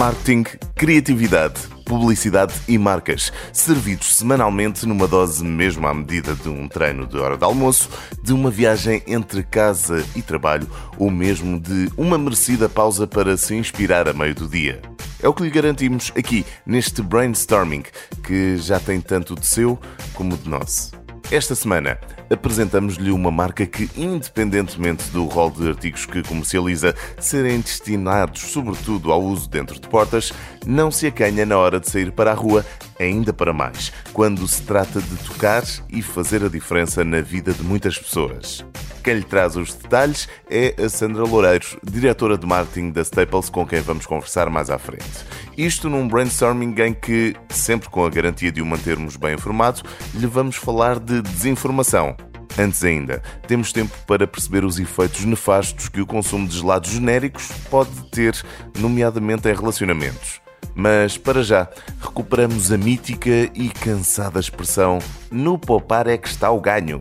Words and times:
Marketing, 0.00 0.44
criatividade, 0.74 1.60
publicidade 1.84 2.54
e 2.66 2.78
marcas, 2.78 3.30
servidos 3.52 4.16
semanalmente 4.16 4.86
numa 4.86 5.06
dose 5.06 5.44
mesmo 5.44 5.86
à 5.86 5.92
medida 5.92 6.34
de 6.34 6.48
um 6.48 6.66
treino 6.66 7.06
de 7.06 7.18
hora 7.18 7.36
de 7.36 7.44
almoço, 7.44 7.90
de 8.22 8.32
uma 8.32 8.50
viagem 8.50 9.02
entre 9.06 9.42
casa 9.42 10.02
e 10.16 10.22
trabalho 10.22 10.66
ou 10.96 11.10
mesmo 11.10 11.60
de 11.60 11.90
uma 11.98 12.16
merecida 12.16 12.66
pausa 12.66 13.06
para 13.06 13.36
se 13.36 13.54
inspirar 13.54 14.08
a 14.08 14.14
meio 14.14 14.34
do 14.34 14.48
dia. 14.48 14.80
É 15.22 15.28
o 15.28 15.34
que 15.34 15.42
lhe 15.42 15.50
garantimos 15.50 16.10
aqui 16.16 16.46
neste 16.64 17.02
brainstorming, 17.02 17.82
que 18.26 18.56
já 18.56 18.80
tem 18.80 19.02
tanto 19.02 19.34
de 19.34 19.46
seu 19.46 19.78
como 20.14 20.34
de 20.34 20.48
nosso. 20.48 20.99
Esta 21.30 21.54
semana 21.54 21.96
apresentamos-lhe 22.28 23.12
uma 23.12 23.30
marca 23.30 23.64
que, 23.64 23.88
independentemente 23.96 25.08
do 25.10 25.26
rol 25.26 25.48
de 25.48 25.68
artigos 25.68 26.04
que 26.04 26.24
comercializa 26.24 26.92
serem 27.20 27.60
destinados 27.60 28.40
sobretudo 28.40 29.12
ao 29.12 29.22
uso 29.22 29.48
dentro 29.48 29.78
de 29.78 29.88
portas, 29.88 30.32
não 30.66 30.90
se 30.90 31.06
acanha 31.06 31.46
na 31.46 31.56
hora 31.56 31.78
de 31.78 31.88
sair 31.88 32.10
para 32.10 32.32
a 32.32 32.34
rua, 32.34 32.66
ainda 32.98 33.32
para 33.32 33.52
mais, 33.52 33.92
quando 34.12 34.46
se 34.48 34.62
trata 34.62 35.00
de 35.00 35.16
tocar 35.18 35.62
e 35.88 36.02
fazer 36.02 36.42
a 36.42 36.48
diferença 36.48 37.04
na 37.04 37.20
vida 37.20 37.52
de 37.52 37.62
muitas 37.62 37.96
pessoas. 37.96 38.64
Quem 39.02 39.14
lhe 39.14 39.24
traz 39.24 39.56
os 39.56 39.72
detalhes 39.72 40.28
é 40.50 40.74
a 40.82 40.88
Sandra 40.88 41.24
Loureiros, 41.24 41.76
diretora 41.82 42.36
de 42.36 42.46
marketing 42.46 42.90
da 42.90 43.00
Staples, 43.00 43.48
com 43.48 43.66
quem 43.66 43.80
vamos 43.80 44.04
conversar 44.04 44.50
mais 44.50 44.68
à 44.68 44.78
frente. 44.78 45.24
Isto 45.56 45.88
num 45.88 46.06
brainstorming 46.06 46.74
em 46.82 46.92
que, 46.92 47.34
sempre 47.48 47.88
com 47.88 48.04
a 48.04 48.10
garantia 48.10 48.52
de 48.52 48.60
o 48.60 48.66
mantermos 48.66 49.16
bem 49.16 49.34
informado, 49.34 49.82
lhe 50.14 50.26
vamos 50.26 50.56
falar 50.56 50.98
de 50.98 51.22
desinformação. 51.22 52.14
Antes 52.58 52.84
ainda, 52.84 53.22
temos 53.46 53.72
tempo 53.72 53.96
para 54.06 54.26
perceber 54.26 54.64
os 54.64 54.78
efeitos 54.78 55.24
nefastos 55.24 55.88
que 55.88 56.02
o 56.02 56.06
consumo 56.06 56.46
de 56.46 56.58
gelados 56.58 56.90
genéricos 56.90 57.48
pode 57.70 58.10
ter, 58.10 58.36
nomeadamente 58.78 59.48
em 59.48 59.54
relacionamentos. 59.54 60.40
Mas 60.74 61.16
para 61.16 61.42
já, 61.42 61.68
recuperamos 62.00 62.70
a 62.70 62.76
mítica 62.76 63.50
e 63.54 63.70
cansada 63.70 64.38
expressão: 64.38 64.98
no 65.30 65.58
poupar 65.58 66.06
é 66.06 66.18
que 66.18 66.28
está 66.28 66.50
o 66.50 66.60
ganho. 66.60 67.00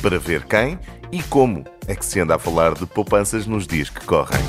Para 0.00 0.18
ver 0.18 0.44
quem 0.44 0.78
e 1.14 1.22
como 1.22 1.64
é 1.86 1.94
que 1.94 2.04
se 2.04 2.18
anda 2.18 2.34
a 2.34 2.38
falar 2.40 2.74
de 2.74 2.84
poupanças 2.86 3.46
nos 3.46 3.68
dias 3.68 3.88
que 3.88 4.04
correm. 4.04 4.40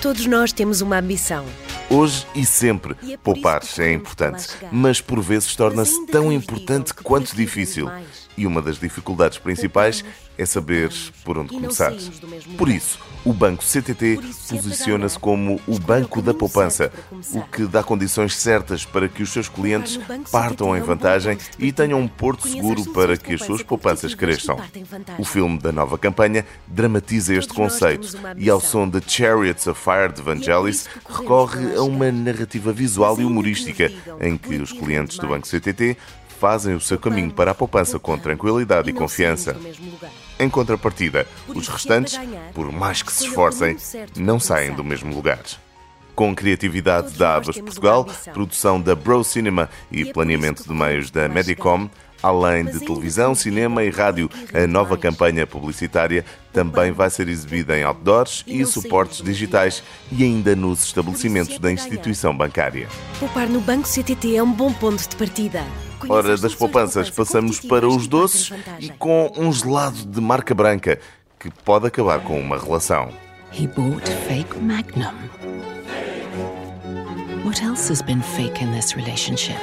Todos 0.00 0.24
nós 0.26 0.52
temos 0.52 0.80
uma 0.80 0.96
ambição. 0.96 1.44
Hoje 1.90 2.24
e 2.32 2.46
sempre, 2.46 2.94
é 3.10 3.16
poupar 3.16 3.60
é 3.78 3.92
importante, 3.92 4.46
mas 4.70 5.00
por 5.00 5.20
vezes 5.20 5.56
torna-se 5.56 6.06
tão 6.06 6.32
importante 6.32 6.94
quanto 6.94 7.34
difícil. 7.34 7.90
E 8.36 8.46
uma 8.46 8.60
das 8.60 8.78
dificuldades 8.78 9.38
principais 9.38 10.04
é 10.36 10.44
saber 10.44 10.92
por 11.24 11.38
onde 11.38 11.54
começar. 11.54 11.92
Por 12.58 12.68
isso, 12.68 12.98
o 13.24 13.32
Banco 13.32 13.64
CTT 13.64 14.20
é 14.20 14.54
posiciona-se 14.54 15.18
como 15.18 15.60
o 15.66 15.78
banco 15.78 16.20
da 16.20 16.34
poupança, 16.34 16.92
o 17.32 17.42
que 17.42 17.64
dá 17.64 17.82
condições 17.82 18.36
certas 18.36 18.84
para 18.84 19.08
que 19.08 19.22
os 19.22 19.30
seus 19.30 19.48
clientes 19.48 19.96
Banco 19.96 20.30
partam 20.30 20.76
em 20.76 20.80
é 20.80 20.82
vantagem 20.82 21.38
e 21.58 21.72
tenham 21.72 21.98
um 22.00 22.06
porto 22.06 22.46
seguro 22.46 22.84
para 22.92 23.16
que 23.16 23.34
as 23.34 23.42
suas 23.42 23.62
poupança 23.62 23.86
poupanças 23.86 24.14
cresçam. 24.14 24.60
O 25.18 25.24
filme 25.24 25.58
da 25.58 25.72
nova 25.72 25.96
campanha 25.96 26.44
dramatiza 26.66 27.34
este 27.34 27.54
conceito 27.54 28.18
e, 28.36 28.50
ao 28.50 28.60
som 28.60 28.88
de 28.88 29.00
Chariots 29.06 29.66
of 29.66 29.80
Fire 29.80 30.12
de 30.12 30.20
Vangelis, 30.22 30.86
que 30.86 31.24
corremos 31.24 31.36
recorre 31.36 31.76
a 31.76 31.82
uma 31.82 32.10
narrativa 32.10 32.72
visual 32.72 33.20
e 33.20 33.24
humorística 33.24 33.92
em 34.20 34.36
que 34.36 34.56
os 34.56 34.72
clientes 34.72 35.18
do. 35.18 35.28
Banco 35.28 35.46
CTT 35.46 35.96
fazem 36.38 36.74
o 36.74 36.80
seu 36.80 36.98
caminho 36.98 37.32
para 37.32 37.50
a 37.50 37.54
poupança 37.54 37.98
com 37.98 38.18
tranquilidade 38.18 38.90
e 38.90 38.92
confiança. 38.92 39.56
Em 40.38 40.48
contrapartida, 40.48 41.26
os 41.48 41.68
restantes, 41.68 42.18
por 42.54 42.70
mais 42.70 43.02
que 43.02 43.12
se 43.12 43.26
esforcem, 43.26 43.76
não 44.16 44.38
saem 44.38 44.72
do 44.74 44.84
mesmo 44.84 45.14
lugar. 45.14 45.40
Com 46.14 46.34
criatividade 46.34 47.12
da 47.18 47.38
uma 47.38 47.52
Portugal, 47.52 48.06
produção 48.32 48.80
da 48.80 48.94
Bro 48.94 49.22
Cinema 49.22 49.68
e 49.92 50.08
é 50.08 50.12
planeamento 50.12 50.62
de 50.62 50.72
meios 50.72 51.10
da 51.10 51.28
Medicom, 51.28 51.90
além 52.22 52.64
de 52.64 52.80
televisão, 52.80 53.34
cinema 53.34 53.84
e 53.84 53.90
rádio, 53.90 54.30
a 54.54 54.66
nova 54.66 54.96
campanha 54.96 55.46
publicitária 55.46 56.24
também 56.52 56.90
vai 56.90 57.10
ser 57.10 57.28
exibida 57.28 57.78
em 57.78 57.82
outdoors 57.82 58.42
E 58.46 58.64
suportes 58.64 59.22
digitais 59.22 59.82
e 60.10 60.24
ainda 60.24 60.56
nos 60.56 60.84
estabelecimentos 60.84 61.56
é 61.56 61.58
da 61.58 61.70
instituição 61.70 62.34
bancária. 62.36 62.88
Poupar 63.20 63.46
no 63.46 63.60
Banco 63.60 63.86
CTT 63.86 64.36
é 64.36 64.42
um 64.42 64.50
bom 64.50 64.72
ponto 64.72 65.06
de 65.06 65.16
partida. 65.16 65.62
Ora, 66.08 66.34
as 66.34 66.40
das 66.40 66.54
poupanças 66.54 67.08
poupança 67.08 67.12
passamos 67.12 67.60
para 67.60 67.88
os 67.88 68.06
doces 68.06 68.52
e 68.78 68.90
com 68.90 69.32
um 69.36 69.52
gelado 69.52 70.04
de 70.04 70.20
marca 70.20 70.54
branca 70.54 70.98
que 71.38 71.50
pode 71.50 71.86
acabar 71.86 72.20
com 72.20 72.38
uma 72.38 72.58
relação. 72.58 73.08
He 73.52 73.66
bought 73.66 74.08
fake 74.28 74.58
Magnum. 74.58 75.14
What 77.44 77.62
else 77.62 77.90
has 77.90 78.02
been 78.02 78.20
fake 78.20 78.62
in 78.62 78.72
this 78.72 78.92
relationship? 78.92 79.56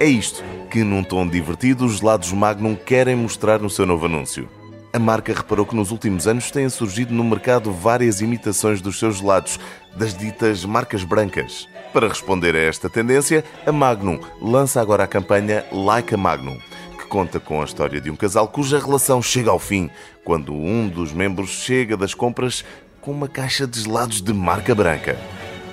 É 0.00 0.06
isto 0.06 0.42
que, 0.70 0.82
num 0.82 1.04
tom 1.04 1.28
divertido, 1.28 1.84
os 1.84 1.98
gelados 1.98 2.32
Magnum 2.32 2.74
querem 2.74 3.14
mostrar 3.14 3.60
no 3.60 3.70
seu 3.70 3.86
novo 3.86 4.06
anúncio. 4.06 4.48
A 4.92 4.98
marca 4.98 5.32
reparou 5.32 5.64
que 5.64 5.76
nos 5.76 5.90
últimos 5.90 6.26
anos 6.26 6.50
têm 6.50 6.68
surgido 6.68 7.14
no 7.14 7.24
mercado 7.24 7.72
várias 7.72 8.20
imitações 8.20 8.82
dos 8.82 8.98
seus 8.98 9.18
gelados, 9.18 9.58
das 9.96 10.14
ditas 10.16 10.64
marcas 10.64 11.04
brancas. 11.04 11.66
Para 11.92 12.08
responder 12.08 12.56
a 12.56 12.60
esta 12.60 12.88
tendência, 12.88 13.44
a 13.66 13.70
Magnum 13.70 14.18
lança 14.40 14.80
agora 14.80 15.04
a 15.04 15.06
campanha 15.06 15.66
Like 15.70 16.14
a 16.14 16.16
Magnum, 16.16 16.58
que 16.98 17.04
conta 17.06 17.38
com 17.38 17.60
a 17.60 17.66
história 17.66 18.00
de 18.00 18.10
um 18.10 18.16
casal 18.16 18.48
cuja 18.48 18.78
relação 18.78 19.20
chega 19.20 19.50
ao 19.50 19.58
fim 19.58 19.90
quando 20.24 20.54
um 20.54 20.88
dos 20.88 21.12
membros 21.12 21.50
chega 21.50 21.94
das 21.94 22.14
compras 22.14 22.64
com 23.02 23.10
uma 23.10 23.28
caixa 23.28 23.66
de 23.66 23.82
gelados 23.82 24.22
de 24.22 24.32
marca 24.32 24.74
branca. 24.74 25.18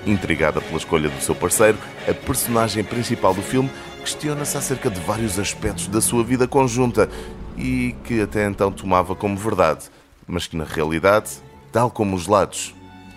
Intrigada 0.06 0.60
pela 0.60 0.78
escolha 0.78 1.08
do 1.08 1.22
seu 1.22 1.34
parceiro, 1.34 1.78
a 2.06 2.14
personagem 2.14 2.84
principal 2.84 3.34
do 3.34 3.42
filme 3.42 3.72
questiona-se 4.02 4.58
acerca 4.58 4.90
de 4.90 5.00
vários 5.00 5.40
aspectos 5.40 5.88
da 5.88 6.02
sua 6.02 6.22
vida 6.22 6.48
conjunta 6.50 7.10
e 7.58 7.96
que 8.04 8.20
até 8.20 8.46
então 8.46 8.74
tomava 8.74 9.16
como 9.16 9.38
verdade, 9.38 9.86
mas 10.28 10.48
que 10.48 10.58
na 10.58 10.66
realidade, 10.66 11.32
tal 11.72 11.90
como 11.90 12.18
os 12.18 12.24
gelados, 12.24 12.76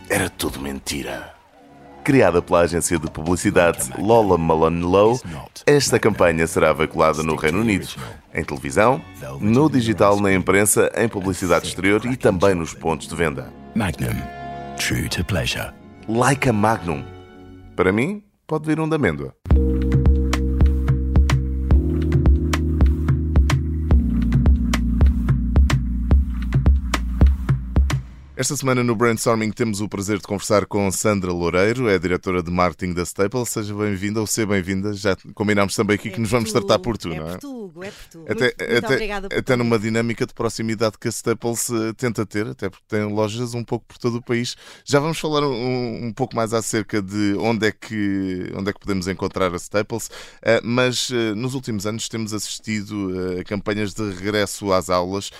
era 0.09 0.31
tudo 0.31 0.61
mentira. 0.61 1.42
Criada 2.05 2.43
pela 2.43 2.61
agência 2.61 2.99
de 2.99 3.09
publicidade 3.09 3.91
Lola 3.99 4.37
Malone 4.37 4.83
Lowe, 4.83 5.21
esta 5.65 5.99
campanha 5.99 6.47
será 6.47 6.73
veiculada 6.73 7.23
no 7.23 7.37
Reino 7.37 7.61
Unido, 7.61 7.87
em 8.35 8.43
televisão, 8.43 9.01
no 9.41 9.71
digital, 9.71 10.21
na 10.21 10.33
imprensa, 10.33 10.91
em 10.97 11.09
publicidade 11.09 11.69
exterior 11.69 12.05
e 12.07 12.17
também 12.17 12.55
nos 12.55 12.75
pontos 12.75 13.07
de 13.07 13.15
venda. 13.15 13.53
Magnum. 13.75 14.17
True 14.77 15.09
to 15.09 15.25
pleasure. 15.25 15.73
Like 16.09 16.49
a 16.49 16.53
Magnum. 16.53 17.05
Para 17.77 17.93
mim, 17.93 18.23
pode 18.47 18.67
vir 18.67 18.81
um 18.81 18.89
de 18.89 18.97
amêndoa. 18.97 19.35
Esta 28.35 28.57
semana 28.57 28.83
no 28.83 28.97
Brainstorming 28.97 29.51
temos 29.51 29.83
o 29.83 29.89
prazer 29.89 30.17
de 30.17 30.23
conversar 30.23 30.65
com 30.65 30.91
Sandra 30.91 31.31
Loureiro, 31.31 31.87
é 31.87 31.99
diretora 31.99 32.43
de 32.43 32.51
marketing 32.51 32.95
da 32.95 33.03
Staples. 33.03 33.51
Seja 33.51 33.75
bem-vinda 33.75 34.21
ou 34.21 34.27
seja 34.27 34.47
bem-vinda. 34.47 34.95
Já 34.95 35.15
combinámos 35.35 35.77
também 35.77 35.97
aqui 35.97 36.11
que 36.11 36.19
nos 36.19 36.31
vamos 36.31 36.51
tratar 36.51 36.79
por 36.79 36.97
tu, 36.97 37.13
é 37.13 37.21
não 37.21 37.29
é? 37.29 37.33
por 37.33 37.41
tu, 37.41 37.73
é 37.83 37.91
por 37.91 38.05
tu. 38.11 38.25
Até, 38.27 38.45
muito, 38.45 38.71
muito 38.71 38.87
até, 38.87 39.21
por 39.29 39.39
até 39.39 39.57
numa 39.57 39.79
dinâmica 39.79 40.25
de 40.25 40.33
proximidade 40.33 40.97
que 40.99 41.09
a 41.09 41.11
Staples 41.11 41.69
eh, 41.69 41.93
tenta 41.95 42.25
ter, 42.25 42.47
até 42.47 42.71
porque 42.71 42.87
tem 42.89 43.05
lojas 43.05 43.53
um 43.53 43.63
pouco 43.63 43.85
por 43.85 43.99
todo 43.99 44.17
o 44.17 44.23
país. 44.23 44.57
Já 44.83 44.99
vamos 44.99 45.19
falar 45.19 45.47
um, 45.47 46.07
um 46.07 46.13
pouco 46.15 46.35
mais 46.35 46.55
acerca 46.55 47.03
de 47.03 47.37
onde 47.39 47.67
é 47.67 47.71
que, 47.71 48.51
onde 48.57 48.71
é 48.71 48.73
que 48.73 48.81
podemos 48.81 49.09
encontrar 49.09 49.53
a 49.53 49.57
Staples, 49.57 50.11
eh, 50.41 50.59
mas 50.65 51.11
eh, 51.13 51.35
nos 51.35 51.53
últimos 51.53 51.87
anos 51.87 52.09
temos 52.09 52.33
assistido 52.33 53.13
a 53.39 53.45
campanhas 53.45 53.93
de 53.93 54.11
regresso 54.11 54.73
às 54.73 54.89
aulas 54.89 55.31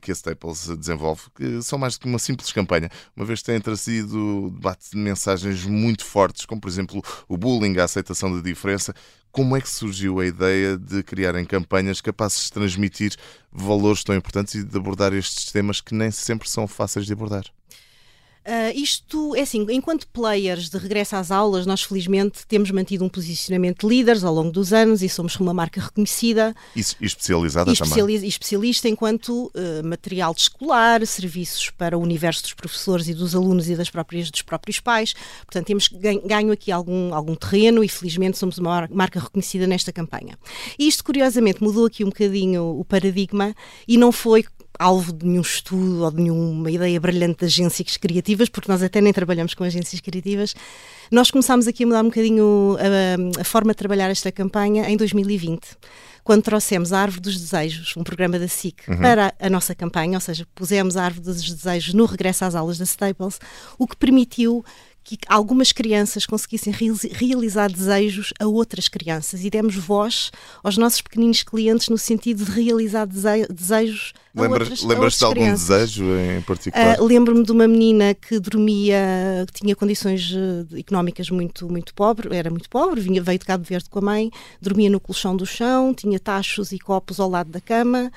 que 0.00 0.10
a 0.10 0.14
Staples 0.14 0.68
desenvolve, 0.78 1.22
que 1.36 1.62
são 1.62 1.78
mais 1.78 1.94
do 1.94 2.00
que 2.00 2.13
uma 2.14 2.18
simples 2.18 2.52
campanha, 2.52 2.88
uma 3.16 3.26
vez 3.26 3.40
que 3.40 3.46
têm 3.46 3.60
trazido 3.60 4.50
debate 4.50 4.90
de 4.90 4.96
mensagens 4.96 5.64
muito 5.64 6.04
fortes, 6.04 6.46
como 6.46 6.60
por 6.60 6.68
exemplo 6.68 7.02
o 7.28 7.36
bullying, 7.36 7.78
a 7.78 7.84
aceitação 7.84 8.34
da 8.34 8.40
diferença. 8.40 8.94
Como 9.30 9.56
é 9.56 9.60
que 9.60 9.68
surgiu 9.68 10.20
a 10.20 10.26
ideia 10.26 10.78
de 10.78 11.02
criarem 11.02 11.44
campanhas 11.44 12.00
capazes 12.00 12.44
de 12.44 12.52
transmitir 12.52 13.16
valores 13.52 14.04
tão 14.04 14.14
importantes 14.14 14.54
e 14.54 14.64
de 14.64 14.76
abordar 14.76 15.12
estes 15.12 15.50
temas 15.50 15.80
que 15.80 15.92
nem 15.92 16.10
sempre 16.10 16.48
são 16.48 16.68
fáceis 16.68 17.04
de 17.04 17.12
abordar? 17.12 17.44
Ah, 18.46 18.70
isto 18.74 19.34
é 19.34 19.40
assim, 19.40 19.66
enquanto 19.70 20.06
players 20.08 20.68
de 20.68 20.76
regresso 20.76 21.16
às 21.16 21.30
aulas, 21.30 21.64
nós 21.64 21.82
felizmente 21.82 22.46
temos 22.46 22.70
mantido 22.70 23.02
um 23.04 23.08
posicionamento 23.08 23.80
de 23.80 23.94
líderes 23.94 24.22
ao 24.22 24.34
longo 24.34 24.50
dos 24.50 24.72
anos 24.72 25.02
e 25.02 25.08
somos 25.08 25.34
uma 25.36 25.54
marca 25.54 25.80
reconhecida 25.80 26.54
E, 26.76 26.80
e 27.00 27.06
especializada 27.06 27.72
e, 27.72 27.74
também. 27.74 27.88
especiali- 27.90 28.24
e 28.24 28.28
especialista 28.28 28.88
enquanto 28.88 29.50
ah, 29.54 29.82
material 29.82 30.34
escolar, 30.36 31.06
serviços 31.06 31.70
para 31.70 31.96
o 31.96 32.02
universo 32.02 32.42
dos 32.42 32.52
professores 32.52 33.08
e 33.08 33.14
dos 33.14 33.34
alunos 33.34 33.68
e 33.70 33.76
das 33.76 33.88
próprias, 33.88 34.30
dos 34.30 34.42
próprios 34.42 34.78
pais. 34.78 35.14
Portanto, 35.46 35.66
temos 35.66 35.88
gan- 35.88 36.20
ganho 36.26 36.52
aqui 36.52 36.70
algum, 36.70 37.14
algum 37.14 37.34
terreno 37.34 37.82
e 37.82 37.88
felizmente 37.88 38.36
somos 38.36 38.58
uma 38.58 38.68
mar- 38.70 38.90
marca 38.90 39.20
reconhecida 39.20 39.66
nesta 39.66 39.90
campanha. 39.92 40.38
E 40.78 40.86
isto, 40.86 41.02
curiosamente, 41.02 41.62
mudou 41.62 41.86
aqui 41.86 42.04
um 42.04 42.08
bocadinho 42.08 42.78
o 42.78 42.84
paradigma 42.84 43.54
e 43.88 43.96
não 43.96 44.12
foi 44.12 44.44
alvo 44.78 45.12
de 45.12 45.26
nenhum 45.26 45.42
estudo 45.42 46.04
ou 46.04 46.10
de 46.10 46.22
nenhuma 46.22 46.70
ideia 46.70 46.98
brilhante 47.00 47.40
de 47.40 47.44
agências 47.46 47.96
criativas, 47.96 48.48
porque 48.48 48.70
nós 48.70 48.82
até 48.82 49.00
nem 49.00 49.12
trabalhamos 49.12 49.54
com 49.54 49.64
agências 49.64 50.00
criativas. 50.00 50.54
Nós 51.10 51.30
começámos 51.30 51.66
aqui 51.66 51.84
a 51.84 51.86
mudar 51.86 52.02
um 52.02 52.08
bocadinho 52.08 52.76
a, 52.78 53.40
a 53.40 53.44
forma 53.44 53.72
de 53.72 53.76
trabalhar 53.76 54.10
esta 54.10 54.32
campanha 54.32 54.88
em 54.88 54.96
2020 54.96 55.76
quando 56.24 56.42
trouxemos 56.42 56.90
a 56.90 57.00
Árvore 57.00 57.20
dos 57.20 57.38
Desejos, 57.38 57.94
um 57.98 58.02
programa 58.02 58.38
da 58.38 58.48
SIC, 58.48 58.88
uhum. 58.88 58.96
para 58.96 59.34
a 59.38 59.50
nossa 59.50 59.74
campanha, 59.74 60.16
ou 60.16 60.20
seja, 60.20 60.46
pusemos 60.54 60.96
a 60.96 61.04
Árvore 61.04 61.26
dos 61.26 61.42
Desejos 61.42 61.92
no 61.92 62.06
regresso 62.06 62.46
às 62.46 62.54
aulas 62.54 62.78
da 62.78 62.84
Staples, 62.84 63.38
o 63.78 63.86
que 63.86 63.94
permitiu 63.94 64.64
que 65.04 65.18
algumas 65.28 65.70
crianças 65.70 66.24
conseguissem 66.24 66.72
realizar 67.12 67.70
desejos 67.70 68.32
a 68.40 68.46
outras 68.46 68.88
crianças 68.88 69.44
e 69.44 69.50
demos 69.50 69.76
voz 69.76 70.32
aos 70.62 70.78
nossos 70.78 71.02
pequeninos 71.02 71.42
clientes 71.42 71.90
no 71.90 71.98
sentido 71.98 72.42
de 72.42 72.50
realizar 72.50 73.06
desejos 73.06 74.14
a 74.34 74.40
Lembra, 74.40 74.62
outras 74.62 74.82
Lembras-te 74.82 75.18
de 75.18 75.24
algum 75.26 75.34
crianças. 75.34 75.68
desejo 75.68 76.04
em 76.16 76.40
particular? 76.40 76.98
Uh, 76.98 77.04
Lembro-me 77.04 77.44
de 77.44 77.52
uma 77.52 77.68
menina 77.68 78.14
que 78.14 78.40
dormia, 78.40 79.44
que 79.52 79.60
tinha 79.60 79.76
condições 79.76 80.32
uh, 80.32 80.76
económicas 80.76 81.28
muito, 81.28 81.68
muito 81.68 81.94
pobres, 81.94 82.32
era 82.32 82.50
muito 82.50 82.68
pobre, 82.70 83.00
vinha, 83.00 83.22
veio 83.22 83.38
de 83.38 83.44
Cabo 83.44 83.62
Verde 83.62 83.90
com 83.90 83.98
a 83.98 84.02
mãe, 84.02 84.30
dormia 84.60 84.88
no 84.88 84.98
colchão 84.98 85.36
do 85.36 85.44
chão, 85.44 85.92
tinha 85.92 86.18
tachos 86.18 86.72
e 86.72 86.78
copos 86.78 87.20
ao 87.20 87.28
lado 87.28 87.50
da 87.50 87.60
cama 87.60 88.10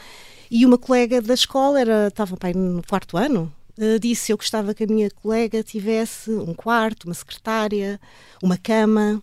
e 0.50 0.66
uma 0.66 0.78
colega 0.78 1.22
da 1.22 1.34
escola, 1.34 1.80
era, 1.80 2.08
estava 2.08 2.38
pai, 2.38 2.54
no 2.54 2.82
quarto 2.88 3.18
ano, 3.18 3.52
uh, 3.78 4.00
disse 4.00 4.32
eu 4.32 4.38
gostava 4.38 4.74
que 4.74 4.84
a 4.84 4.88
minha 4.88 5.10
colega 5.10 5.64
tivesse 5.64 6.32
um 6.32 6.54
quarto, 6.54 7.06
uma 7.06 7.14
secretária, 7.14 8.00
uma 8.42 8.58
cama. 8.58 9.22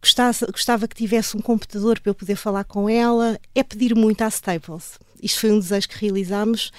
Gostava, 0.00 0.46
gostava 0.52 0.88
que 0.88 0.94
tivesse 0.94 1.36
um 1.36 1.40
computador 1.40 2.00
para 2.00 2.10
eu 2.10 2.14
poder 2.14 2.36
falar 2.36 2.64
com 2.64 2.88
ela. 2.88 3.38
É 3.54 3.62
pedir 3.62 3.94
muito 3.94 4.22
à 4.22 4.28
Staples. 4.28 4.98
Isto 5.22 5.40
foi 5.40 5.52
um 5.52 5.58
desejo 5.58 5.88
que 5.88 5.98
realizámos 5.98 6.70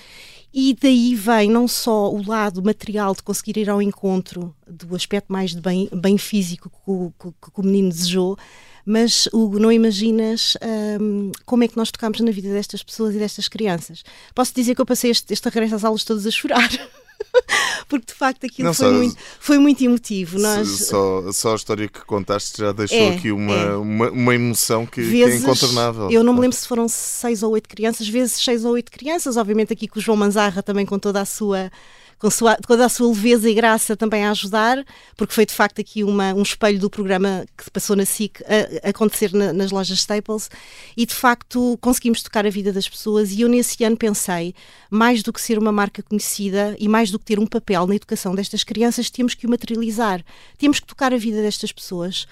e 0.53 0.75
daí 0.79 1.13
vem 1.13 1.49
não 1.49 1.67
só 1.67 2.11
o 2.11 2.25
lado 2.25 2.63
material 2.63 3.13
de 3.13 3.21
conseguir 3.21 3.57
ir 3.57 3.69
ao 3.69 3.81
encontro 3.81 4.55
do 4.67 4.95
aspecto 4.95 5.31
mais 5.31 5.51
de 5.51 5.61
bem, 5.61 5.87
bem 5.93 6.17
físico 6.17 6.69
que 6.69 6.77
o, 6.87 7.13
que, 7.19 7.51
que 7.51 7.59
o 7.59 7.63
menino 7.63 7.89
desejou, 7.89 8.37
mas 8.83 9.27
Hugo, 9.31 9.59
não 9.59 9.71
imaginas 9.71 10.57
um, 10.99 11.31
como 11.45 11.63
é 11.63 11.67
que 11.67 11.77
nós 11.77 11.91
tocámos 11.91 12.19
na 12.21 12.31
vida 12.31 12.49
destas 12.49 12.81
pessoas 12.81 13.13
e 13.13 13.19
destas 13.19 13.47
crianças. 13.47 14.03
Posso 14.33 14.51
dizer 14.55 14.73
que 14.73 14.81
eu 14.81 14.85
passei 14.85 15.11
este, 15.11 15.31
este 15.31 15.47
regresso 15.47 15.75
às 15.75 15.83
aulas 15.83 16.03
todas 16.03 16.25
a 16.25 16.31
chorar. 16.31 16.69
porque 17.87 18.07
de 18.07 18.13
facto 18.13 18.45
aquilo 18.45 18.67
não, 18.67 18.73
foi, 18.73 18.87
só, 18.87 18.93
muito, 18.93 19.15
foi 19.39 19.59
muito 19.59 19.83
emotivo. 19.83 20.39
Nós... 20.39 20.67
Só, 20.87 21.31
só 21.31 21.53
a 21.53 21.55
história 21.55 21.87
que 21.87 22.05
contaste 22.05 22.57
já 22.59 22.71
deixou 22.71 22.97
é, 22.97 23.15
aqui 23.15 23.31
uma, 23.31 23.55
é. 23.55 23.75
uma, 23.75 24.11
uma, 24.11 24.35
emoção 24.35 24.85
que, 24.85 25.01
vezes, 25.01 25.41
que, 25.41 25.47
é 25.47 25.51
incontornável. 25.51 26.09
Eu 26.11 26.23
não 26.23 26.33
me 26.33 26.41
lembro 26.41 26.55
se 26.55 26.67
foram 26.67 26.87
seis 26.87 27.43
ou 27.43 27.51
oito 27.53 27.67
crianças, 27.67 28.07
vezes 28.07 28.43
seis 28.43 28.65
ou 28.65 28.73
oito 28.73 28.91
crianças, 28.91 29.37
obviamente 29.37 29.73
aqui 29.73 29.87
com 29.87 29.99
o 29.99 30.01
João 30.01 30.17
Manzarra 30.17 30.61
também 30.61 30.85
com 30.85 30.99
toda 30.99 31.21
a 31.21 31.25
sua 31.25 31.71
com 32.19 32.29
sua, 32.29 32.57
toda 32.57 32.85
a 32.85 32.89
sua 32.89 33.07
leveza 33.07 33.49
e 33.49 33.53
graça 33.53 33.95
também 33.95 34.25
a 34.25 34.31
ajudar, 34.31 34.85
porque 35.15 35.33
foi 35.33 35.45
de 35.45 35.53
facto 35.53 35.79
aqui 35.79 36.03
uma, 36.03 36.33
um 36.33 36.41
espelho 36.41 36.77
do 36.77 36.89
programa 36.89 37.45
que 37.57 37.71
passou 37.71 37.95
na 37.95 38.05
SIC 38.05 38.41
a, 38.43 38.87
a 38.87 38.89
acontecer 38.89 39.33
na, 39.33 39.53
nas 39.53 39.71
lojas 39.71 39.97
Staples. 39.99 40.49
E 40.97 41.05
de 41.05 41.15
facto 41.15 41.77
conseguimos 41.81 42.21
tocar 42.21 42.45
a 42.45 42.49
vida 42.49 42.73
das 42.73 42.87
pessoas. 42.87 43.31
E 43.31 43.41
eu 43.41 43.47
nesse 43.47 43.81
ano 43.83 43.95
pensei, 43.95 44.53
mais 44.89 45.23
do 45.23 45.31
que 45.31 45.41
ser 45.41 45.57
uma 45.57 45.71
marca 45.71 46.03
conhecida 46.03 46.75
e 46.77 46.87
mais 46.89 47.09
do 47.09 47.17
que 47.17 47.25
ter 47.25 47.39
um 47.39 47.47
papel 47.47 47.87
na 47.87 47.95
educação 47.95 48.35
destas 48.35 48.63
crianças, 48.63 49.09
temos 49.09 49.33
que 49.33 49.47
o 49.47 49.49
materializar, 49.49 50.23
temos 50.57 50.79
que 50.79 50.87
tocar 50.87 51.13
a 51.13 51.17
vida 51.17 51.41
destas 51.41 51.71
pessoas. 51.71 52.27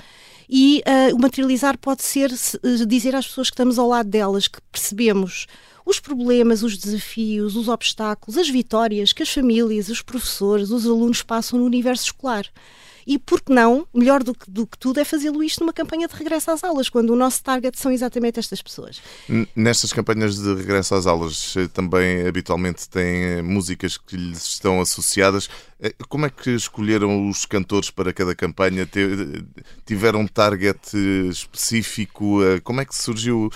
E 0.50 0.82
uh, 0.88 1.16
o 1.16 1.20
materializar 1.20 1.78
pode 1.78 2.04
ser 2.04 2.32
uh, 2.32 2.86
dizer 2.86 3.16
às 3.16 3.28
pessoas 3.28 3.50
que 3.50 3.54
estamos 3.54 3.78
ao 3.78 3.88
lado 3.88 4.10
delas 4.10 4.48
que 4.48 4.60
percebemos 4.72 5.46
os 5.86 6.00
problemas, 6.00 6.64
os 6.64 6.78
desafios, 6.78 7.56
os 7.56 7.68
obstáculos, 7.68 8.38
as 8.38 8.50
vitórias 8.50 9.14
que 9.14 9.24
as 9.24 9.30
famílias, 9.30 9.90
os 9.90 10.02
professores, 10.02 10.70
os 10.70 10.86
alunos 10.86 11.22
passam 11.22 11.60
no 11.60 11.66
universo 11.66 12.06
escolar. 12.06 12.46
E 13.08 13.18
por 13.18 13.40
que 13.40 13.54
não, 13.54 13.88
melhor 13.94 14.22
do 14.22 14.36
que, 14.36 14.52
do 14.52 14.68
que 14.68 14.78
tudo, 14.78 15.00
é 15.00 15.06
fazê-lo 15.06 15.42
isto 15.42 15.62
numa 15.62 15.72
campanha 15.72 16.10
de 16.10 16.14
regresso 16.14 16.52
às 16.52 16.62
aulas, 16.62 16.90
quando 16.90 17.12
o 17.12 17.16
nosso 17.16 17.42
target 17.42 17.80
são 17.80 17.90
exatamente 17.90 18.38
estas 18.38 18.62
pessoas. 18.62 19.02
Nestas 19.56 19.94
campanhas 19.94 20.38
de 20.38 20.54
regresso 20.54 20.94
às 20.94 21.08
aulas, 21.08 21.56
eh, 21.56 21.70
também 21.70 22.28
habitualmente 22.28 22.90
têm 22.90 23.24
eh, 23.24 23.42
músicas 23.42 23.98
que 23.98 24.18
lhes 24.18 24.46
estão 24.46 24.82
associadas. 24.82 25.50
Eh, 25.80 25.94
como 26.10 26.26
é 26.26 26.30
que 26.30 26.50
escolheram 26.50 27.30
os 27.30 27.46
cantores 27.46 27.90
para 27.90 28.12
cada 28.12 28.36
campanha? 28.36 28.86
Tiveram 29.86 30.20
um 30.20 30.28
target 30.28 30.78
específico? 31.30 32.40
Como 32.62 32.82
é 32.82 32.86
que 32.86 32.94
surgiu? 32.94 33.50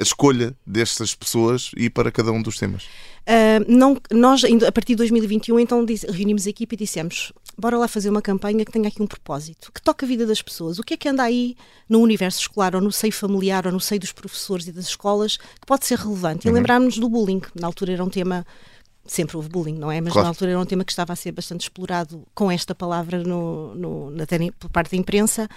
A 0.00 0.02
escolha 0.02 0.56
destas 0.66 1.14
pessoas 1.14 1.70
e 1.76 1.90
para 1.90 2.10
cada 2.10 2.32
um 2.32 2.40
dos 2.40 2.56
temas? 2.56 2.84
Uh, 2.84 3.62
não, 3.68 3.96
nós, 4.10 4.42
a 4.44 4.72
partir 4.72 4.94
de 4.94 4.96
2021, 4.96 5.60
então 5.60 5.84
reunimos 6.08 6.46
a 6.46 6.50
equipe 6.50 6.74
e 6.74 6.78
dissemos: 6.78 7.32
bora 7.56 7.76
lá 7.76 7.86
fazer 7.86 8.08
uma 8.08 8.22
campanha 8.22 8.64
que 8.64 8.72
tenha 8.72 8.88
aqui 8.88 9.02
um 9.02 9.06
propósito, 9.06 9.70
que 9.72 9.82
toque 9.82 10.06
a 10.06 10.08
vida 10.08 10.26
das 10.26 10.40
pessoas. 10.40 10.78
O 10.78 10.82
que 10.82 10.94
é 10.94 10.96
que 10.96 11.08
anda 11.08 11.22
aí 11.22 11.54
no 11.88 12.00
universo 12.00 12.40
escolar, 12.40 12.74
ou 12.74 12.80
no 12.80 12.90
seio 12.90 13.12
familiar, 13.12 13.66
ou 13.66 13.72
no 13.72 13.80
seio 13.80 14.00
dos 14.00 14.12
professores 14.12 14.66
e 14.66 14.72
das 14.72 14.86
escolas, 14.86 15.36
que 15.36 15.66
pode 15.66 15.86
ser 15.86 15.98
relevante? 15.98 16.46
E 16.46 16.48
uhum. 16.48 16.56
lembrámos-nos 16.56 16.98
do 16.98 17.08
bullying, 17.08 17.42
na 17.54 17.66
altura 17.66 17.92
era 17.92 18.02
um 18.02 18.10
tema 18.10 18.46
sempre 19.06 19.36
houve 19.36 19.48
bullying, 19.48 19.76
não 19.76 19.90
é? 19.90 20.00
Mas 20.00 20.12
claro. 20.12 20.24
na 20.24 20.28
altura 20.30 20.52
era 20.52 20.60
um 20.60 20.64
tema 20.64 20.84
que 20.84 20.92
estava 20.92 21.12
a 21.12 21.16
ser 21.16 21.32
bastante 21.32 21.62
explorado 21.62 22.24
com 22.32 22.50
esta 22.50 22.74
palavra 22.74 23.22
no, 23.22 23.74
no, 23.74 24.10
na, 24.10 24.24
por 24.58 24.70
parte 24.70 24.92
da 24.92 24.96
imprensa. 24.96 25.48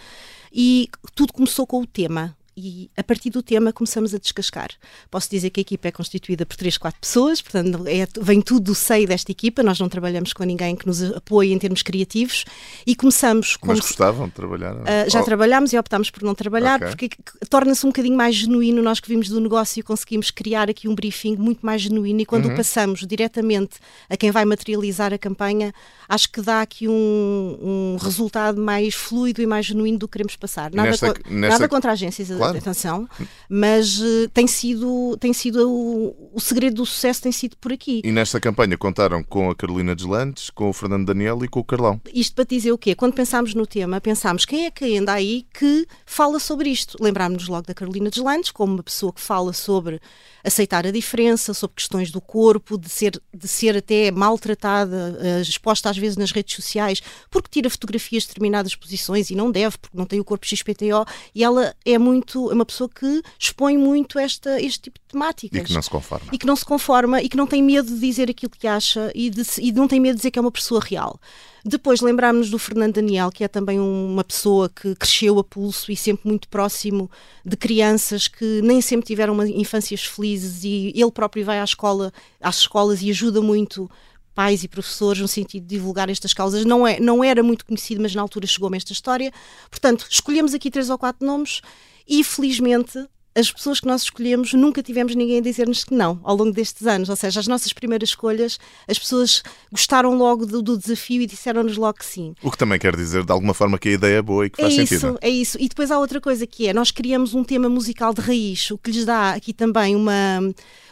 E 0.51 0.89
tudo 1.13 1.33
começou 1.33 1.67
com 1.67 1.81
o 1.81 1.85
tema 1.85 2.35
e 2.55 2.89
a 2.95 3.03
partir 3.03 3.29
do 3.29 3.41
tema 3.41 3.73
começamos 3.73 4.13
a 4.13 4.17
descascar. 4.17 4.69
Posso 5.09 5.29
dizer 5.29 5.49
que 5.49 5.59
a 5.59 5.61
equipa 5.61 5.87
é 5.87 5.91
constituída 5.91 6.45
por 6.45 6.55
3, 6.55 6.77
4 6.77 6.99
pessoas, 6.99 7.41
portanto 7.41 7.83
é, 7.87 8.07
vem 8.21 8.41
tudo 8.41 8.63
do 8.63 8.75
seio 8.75 9.07
desta 9.07 9.31
equipa, 9.31 9.63
nós 9.63 9.79
não 9.79 9.89
trabalhamos 9.89 10.33
com 10.33 10.43
ninguém 10.43 10.75
que 10.75 10.85
nos 10.85 11.01
apoie 11.01 11.51
em 11.51 11.59
termos 11.59 11.81
criativos 11.81 12.45
e 12.85 12.95
começamos... 12.95 13.57
Mas 13.63 13.79
gostavam 13.79 14.27
de 14.27 14.33
trabalhar? 14.33 14.75
Uh, 14.75 15.09
já 15.09 15.21
oh. 15.21 15.25
trabalhámos 15.25 15.73
e 15.73 15.77
optámos 15.77 16.09
por 16.09 16.23
não 16.23 16.35
trabalhar 16.35 16.77
okay. 16.77 17.09
porque 17.09 17.09
torna-se 17.49 17.85
um 17.85 17.89
bocadinho 17.89 18.15
mais 18.15 18.35
genuíno, 18.35 18.81
nós 18.81 18.99
que 18.99 19.09
vimos 19.09 19.27
do 19.29 19.39
negócio 19.39 19.79
e 19.79 19.83
conseguimos 19.83 20.31
criar 20.31 20.69
aqui 20.69 20.87
um 20.87 20.95
briefing 20.95 21.35
muito 21.35 21.65
mais 21.65 21.81
genuíno 21.81 22.21
e 22.21 22.25
quando 22.25 22.45
uhum. 22.45 22.53
o 22.53 22.55
passamos 22.55 23.05
diretamente 23.05 23.77
a 24.09 24.15
quem 24.15 24.31
vai 24.31 24.45
materializar 24.45 25.13
a 25.13 25.17
campanha, 25.17 25.73
acho 26.07 26.31
que 26.31 26.41
dá 26.41 26.61
aqui 26.61 26.87
um, 26.87 27.57
um 27.61 27.97
resultado 27.99 28.61
mais 28.61 28.93
fluido 28.93 29.41
e 29.41 29.47
mais 29.47 29.65
genuíno 29.65 29.97
do 29.97 30.07
que 30.07 30.13
queremos 30.13 30.35
passar. 30.35 30.71
Nada, 30.73 30.89
nesta, 30.89 31.13
co 31.13 31.19
nesta... 31.29 31.53
nada 31.53 31.67
contra 31.67 31.91
agências 31.91 32.29
claro. 32.43 32.57
atenção, 32.57 33.09
mas 33.49 33.99
uh, 33.99 34.29
tem 34.33 34.47
sido, 34.47 35.17
tem 35.19 35.33
sido 35.33 35.69
o, 35.69 36.31
o, 36.33 36.39
segredo 36.39 36.77
do 36.77 36.85
sucesso 36.85 37.21
tem 37.21 37.31
sido 37.31 37.55
por 37.57 37.71
aqui. 37.71 38.01
E 38.03 38.11
nesta 38.11 38.39
campanha 38.39 38.77
contaram 38.77 39.23
com 39.23 39.49
a 39.49 39.55
Carolina 39.55 39.95
Deslandes, 39.95 40.49
com 40.49 40.69
o 40.69 40.73
Fernando 40.73 41.05
Daniel 41.05 41.43
e 41.43 41.47
com 41.47 41.59
o 41.59 41.63
Carlão. 41.63 42.01
Isto 42.13 42.35
para 42.35 42.45
dizer 42.45 42.71
o 42.71 42.77
quê? 42.77 42.95
Quando 42.95 43.13
pensámos 43.13 43.53
no 43.53 43.65
tema, 43.65 43.99
pensámos 44.01 44.45
quem 44.45 44.65
é 44.65 44.71
que 44.71 44.97
anda 44.97 45.13
aí 45.13 45.45
que 45.53 45.87
fala 46.05 46.39
sobre 46.39 46.69
isto. 46.69 46.97
Lembrámos-nos 47.01 47.47
logo 47.47 47.67
da 47.67 47.73
Carolina 47.73 48.09
Deslandes, 48.09 48.51
como 48.51 48.73
uma 48.73 48.83
pessoa 48.83 49.13
que 49.13 49.21
fala 49.21 49.53
sobre 49.53 49.99
aceitar 50.43 50.85
a 50.85 50.91
diferença, 50.91 51.53
sobre 51.53 51.75
questões 51.75 52.11
do 52.11 52.19
corpo, 52.19 52.77
de 52.77 52.89
ser, 52.89 53.21
de 53.33 53.47
ser 53.47 53.77
até 53.77 54.11
maltratada, 54.11 55.17
uh, 55.19 55.41
exposta 55.41 55.89
às 55.89 55.97
vezes 55.97 56.17
nas 56.17 56.31
redes 56.31 56.55
sociais, 56.55 57.01
porque 57.31 57.49
tira 57.49 57.69
fotografias 57.69 58.23
de 58.23 58.29
determinadas 58.29 58.75
posições 58.75 59.29
e 59.29 59.35
não 59.35 59.49
deve, 59.49 59.77
porque 59.77 59.97
não 59.97 60.05
tem 60.05 60.19
o 60.19 60.25
corpo 60.25 60.45
XPTO, 60.45 61.05
e 61.33 61.43
ela 61.43 61.73
é 61.85 61.97
muito, 61.97 62.32
é 62.37 62.53
uma 62.53 62.65
pessoa 62.65 62.89
que 62.89 63.21
expõe 63.37 63.77
muito 63.77 64.19
esta, 64.19 64.61
este 64.61 64.83
tipo 64.83 64.99
de 64.99 65.05
temáticas. 65.11 65.61
E 65.61 65.63
que 65.63 65.73
não 65.73 65.81
se 65.81 65.89
conforma. 65.89 66.29
E 66.31 66.37
que 66.37 66.45
não 66.45 66.55
se 66.55 66.65
conforma 66.65 67.21
e 67.21 67.29
que 67.29 67.37
não 67.37 67.47
tem 67.47 67.63
medo 67.63 67.87
de 67.87 67.99
dizer 67.99 68.29
aquilo 68.29 68.51
que 68.51 68.67
acha 68.67 69.11
e, 69.15 69.29
de, 69.29 69.43
e 69.59 69.71
não 69.71 69.87
tem 69.87 69.99
medo 69.99 70.15
de 70.15 70.19
dizer 70.19 70.31
que 70.31 70.39
é 70.39 70.41
uma 70.41 70.51
pessoa 70.51 70.81
real. 70.81 71.19
Depois 71.65 72.01
lembrámos 72.01 72.49
do 72.49 72.59
Fernando 72.59 72.95
Daniel, 72.95 73.31
que 73.31 73.43
é 73.43 73.47
também 73.47 73.79
uma 73.79 74.23
pessoa 74.23 74.69
que 74.69 74.93
cresceu 74.95 75.39
a 75.39 75.43
pulso 75.43 75.91
e 75.91 75.95
sempre 75.95 76.27
muito 76.27 76.49
próximo 76.49 77.09
de 77.45 77.55
crianças 77.55 78.27
que 78.27 78.61
nem 78.61 78.81
sempre 78.81 79.07
tiveram 79.07 79.33
uma 79.33 79.47
infâncias 79.47 80.03
felizes 80.03 80.63
e 80.65 80.91
ele 80.93 81.11
próprio 81.11 81.45
vai 81.45 81.59
à 81.59 81.63
escola, 81.63 82.11
às 82.41 82.57
escolas 82.57 83.01
e 83.01 83.09
ajuda 83.09 83.41
muito 83.41 83.89
pais 84.33 84.63
e 84.63 84.67
professores 84.67 85.21
no 85.21 85.27
sentido 85.27 85.63
de 85.63 85.69
divulgar 85.69 86.09
estas 86.09 86.33
causas. 86.33 86.65
Não, 86.65 86.85
é, 86.85 86.99
não 86.99 87.23
era 87.23 87.41
muito 87.41 87.65
conhecido, 87.65 88.01
mas 88.01 88.13
na 88.13 88.21
altura 88.21 88.47
chegou-me 88.47 88.77
esta 88.77 88.91
história. 88.91 89.31
Portanto, 89.69 90.05
escolhemos 90.09 90.53
aqui 90.53 90.69
três 90.69 90.89
ou 90.89 90.97
quatro 90.97 91.25
nomes 91.25 91.61
e 92.07 92.23
felizmente 92.23 93.07
as 93.35 93.51
pessoas 93.51 93.79
que 93.79 93.87
nós 93.87 94.03
escolhemos 94.03 94.53
nunca 94.53 94.83
tivemos 94.83 95.15
ninguém 95.15 95.39
a 95.39 95.41
dizer-nos 95.41 95.83
que 95.83 95.93
não 95.93 96.19
ao 96.23 96.35
longo 96.35 96.51
destes 96.51 96.85
anos. 96.85 97.09
Ou 97.09 97.15
seja, 97.15 97.39
as 97.39 97.47
nossas 97.47 97.73
primeiras 97.73 98.09
escolhas, 98.09 98.59
as 98.87 98.99
pessoas 98.99 99.43
gostaram 99.71 100.15
logo 100.15 100.45
do, 100.45 100.61
do 100.61 100.77
desafio 100.77 101.21
e 101.21 101.25
disseram-nos 101.25 101.77
logo 101.77 101.99
que 101.99 102.05
sim. 102.05 102.35
O 102.43 102.51
que 102.51 102.57
também 102.57 102.79
quer 102.79 102.95
dizer, 102.95 103.23
de 103.23 103.31
alguma 103.31 103.53
forma, 103.53 103.77
que 103.77 103.89
a 103.89 103.91
ideia 103.93 104.17
é 104.17 104.21
boa 104.21 104.45
e 104.45 104.49
que 104.49 104.61
faz 104.61 104.73
é 104.73 104.77
sentido. 104.77 104.95
Isso, 104.95 105.17
é 105.21 105.29
isso. 105.29 105.57
E 105.59 105.67
depois 105.67 105.91
há 105.91 105.97
outra 105.97 106.21
coisa 106.21 106.45
que 106.45 106.67
é, 106.67 106.73
nós 106.73 106.91
criamos 106.91 107.33
um 107.33 107.43
tema 107.43 107.69
musical 107.69 108.13
de 108.13 108.21
raiz, 108.21 108.69
o 108.71 108.77
que 108.77 108.91
lhes 108.91 109.05
dá 109.05 109.31
aqui 109.31 109.53
também 109.53 109.95
uma 109.95 110.41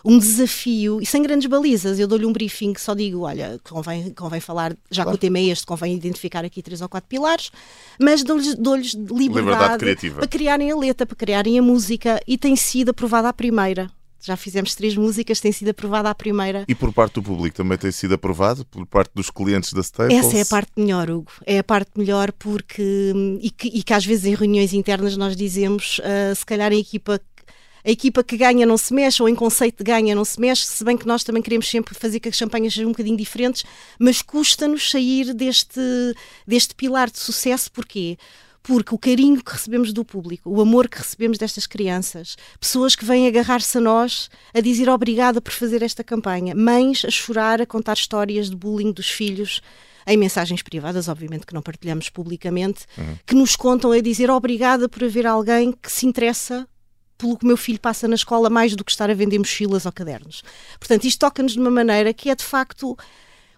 um 0.04 0.18
desafio 0.18 1.00
e 1.02 1.06
sem 1.06 1.22
grandes 1.22 1.48
balizas. 1.48 2.00
Eu 2.00 2.08
dou-lhe 2.08 2.26
um 2.26 2.34
briefing 2.34 2.74
que 2.74 2.82
só 2.82 2.94
digo: 2.94 3.22
olha, 3.22 3.60
convém, 3.64 4.12
convém 4.12 4.40
falar, 4.40 4.76
já 4.90 5.04
claro. 5.04 5.18
que 5.18 5.26
o 5.26 5.30
tema 5.30 5.40
é 5.40 5.46
este, 5.46 5.66
convém 5.66 5.96
identificar 5.96 6.44
aqui 6.44 6.62
três 6.62 6.82
ou 6.82 6.90
quatro 6.90 7.08
pilares, 7.08 7.52
mas 8.00 8.24
dou-lhes 8.24 8.56
dou 8.56 8.76
liberdade, 8.76 9.86
liberdade 9.86 10.12
para 10.12 10.28
criarem 10.28 10.72
a 10.72 10.76
letra, 10.76 11.06
para 11.06 11.16
criarem 11.16 11.58
a 11.60 11.62
música 11.62 12.20
e 12.32 12.38
tem 12.38 12.56
sido 12.56 12.92
aprovada 12.92 13.28
à 13.28 13.34
primeira 13.34 13.92
Já 14.22 14.38
fizemos 14.38 14.74
três 14.74 14.96
músicas, 14.96 15.42
tem 15.42 15.52
sido 15.52 15.70
aprovada 15.70 16.10
a 16.10 16.16
primeira. 16.16 16.64
E 16.66 16.74
por 16.74 16.94
parte 16.94 17.16
do 17.16 17.24
público 17.24 17.58
também 17.58 17.78
tem 17.78 17.92
sido 17.92 18.14
aprovado? 18.14 18.64
Por 18.64 18.86
parte 18.86 19.12
dos 19.14 19.30
clientes 19.30 19.74
da 19.74 19.82
Staples? 19.82 20.18
Essa 20.18 20.38
é 20.38 20.42
a 20.42 20.46
parte 20.46 20.72
melhor, 20.78 21.10
Hugo. 21.10 21.32
É 21.46 21.60
a 21.60 21.64
parte 21.64 21.92
melhor 21.98 22.32
porque. 22.32 23.12
E 23.42 23.50
que, 23.50 23.68
e 23.68 23.84
que 23.84 23.94
às 23.94 24.06
vezes 24.06 24.26
em 24.26 24.36
reuniões 24.36 24.72
internas 24.74 25.18
nós 25.18 25.36
dizemos, 25.36 26.00
uh, 26.00 26.34
se 26.34 26.46
calhar 26.46 26.72
a 26.72 26.76
equipa 26.76 27.20
a 27.84 27.90
equipa 27.90 28.24
que 28.24 28.38
ganha 28.38 28.66
não 28.66 28.78
se 28.78 28.94
mexe, 28.94 29.22
ou 29.22 29.28
em 29.28 29.36
conceito 29.36 29.80
de 29.80 29.84
ganha 29.84 30.14
não 30.14 30.24
se 30.24 30.40
mexe, 30.40 30.68
se 30.68 30.84
bem 30.84 30.96
que 30.96 31.08
nós 31.08 31.24
também 31.24 31.42
queremos 31.42 31.68
sempre 31.68 31.96
fazer 31.96 32.20
que 32.20 32.30
as 32.30 32.36
champanhas 32.36 32.74
sejam 32.74 32.90
um 32.90 32.92
bocadinho 32.92 33.18
diferentes, 33.18 33.66
mas 34.00 34.22
custa-nos 34.22 34.92
sair 34.92 35.34
deste, 35.34 35.82
deste 36.46 36.76
pilar 36.76 37.10
de 37.10 37.18
sucesso, 37.18 37.72
porquê? 37.72 38.18
Porque 38.64 38.94
o 38.94 38.98
carinho 38.98 39.44
que 39.44 39.52
recebemos 39.52 39.92
do 39.92 40.06
público, 40.06 40.50
o 40.50 40.62
amor 40.62 40.88
que 40.88 40.98
recebemos 40.98 41.38
destas 41.38 41.66
crianças, 41.66 42.36
pessoas 42.60 42.96
que 42.96 43.06
vêm 43.06 43.28
agarrar-se 43.28 43.78
a 43.78 43.82
nós 43.82 44.30
a 44.54 44.62
dizer 44.62 44.90
obrigada 44.90 45.42
por 45.42 45.52
fazer 45.52 45.82
esta 45.82 46.04
campanha, 46.04 46.54
mães 46.56 47.04
a 47.06 47.10
chorar, 47.10 47.62
a 47.62 47.66
contar 47.66 47.94
histórias 47.94 48.50
de 48.50 48.56
bullying 48.56 48.92
dos 48.92 49.10
filhos, 49.10 49.62
em 50.06 50.18
mensagens 50.18 50.62
privadas, 50.62 51.08
obviamente 51.08 51.46
que 51.46 51.54
não 51.54 51.62
partilhamos 51.62 52.10
publicamente, 52.10 52.86
uhum. 52.98 53.18
que 53.26 53.36
nos 53.36 53.56
contam 53.56 53.92
a 53.92 54.00
dizer 54.00 54.30
obrigada 54.30 54.90
por 54.90 55.04
haver 55.04 55.28
alguém 55.28 55.72
que 55.72 55.92
se 55.92 56.06
interessa 56.06 56.68
pelo 57.18 57.38
que 57.38 57.44
o 57.44 57.48
meu 57.48 57.58
filho 57.58 57.80
passa 57.80 58.08
na 58.08 58.16
escola 58.16 58.50
mais 58.50 58.76
do 58.76 58.84
que 58.84 58.92
estar 58.92 59.10
a 59.10 59.14
vender 59.14 59.38
mochilas 59.38 59.86
ou 59.86 59.92
cadernos. 59.92 60.44
Portanto, 60.80 61.06
isto 61.06 61.20
toca-nos 61.20 61.54
de 61.54 61.60
uma 61.60 61.70
maneira 61.70 62.14
que 62.14 62.32
é 62.32 62.36
de 62.36 62.44
facto 62.44 62.98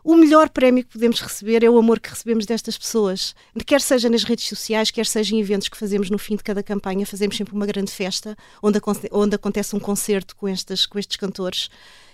o 0.03 0.15
melhor 0.15 0.49
prémio 0.49 0.83
que 0.83 0.91
podemos 0.91 1.21
receber 1.21 1.63
é 1.63 1.69
o 1.69 1.77
amor 1.77 1.99
que 1.99 2.09
recebemos 2.09 2.45
destas 2.45 2.77
pessoas. 2.77 3.33
Quer 3.65 3.79
seja 3.79 4.09
nas 4.09 4.23
redes 4.23 4.47
sociais, 4.47 4.91
quer 4.91 5.05
seja 5.05 5.33
em 5.33 5.39
eventos 5.39 5.69
que 5.69 5.77
fazemos 5.77 6.09
no 6.09 6.17
fim 6.17 6.35
de 6.35 6.43
cada 6.43 6.61
campanha, 6.61 7.05
fazemos 7.05 7.37
sempre 7.37 7.55
uma 7.55 7.65
grande 7.65 7.91
festa 7.91 8.35
onde, 8.61 8.79
onde 9.11 9.35
acontece 9.35 9.75
um 9.75 9.79
concerto 9.79 10.35
com, 10.35 10.47
estas, 10.47 10.85
com 10.85 10.99
estes 10.99 11.15
cantores 11.15 11.69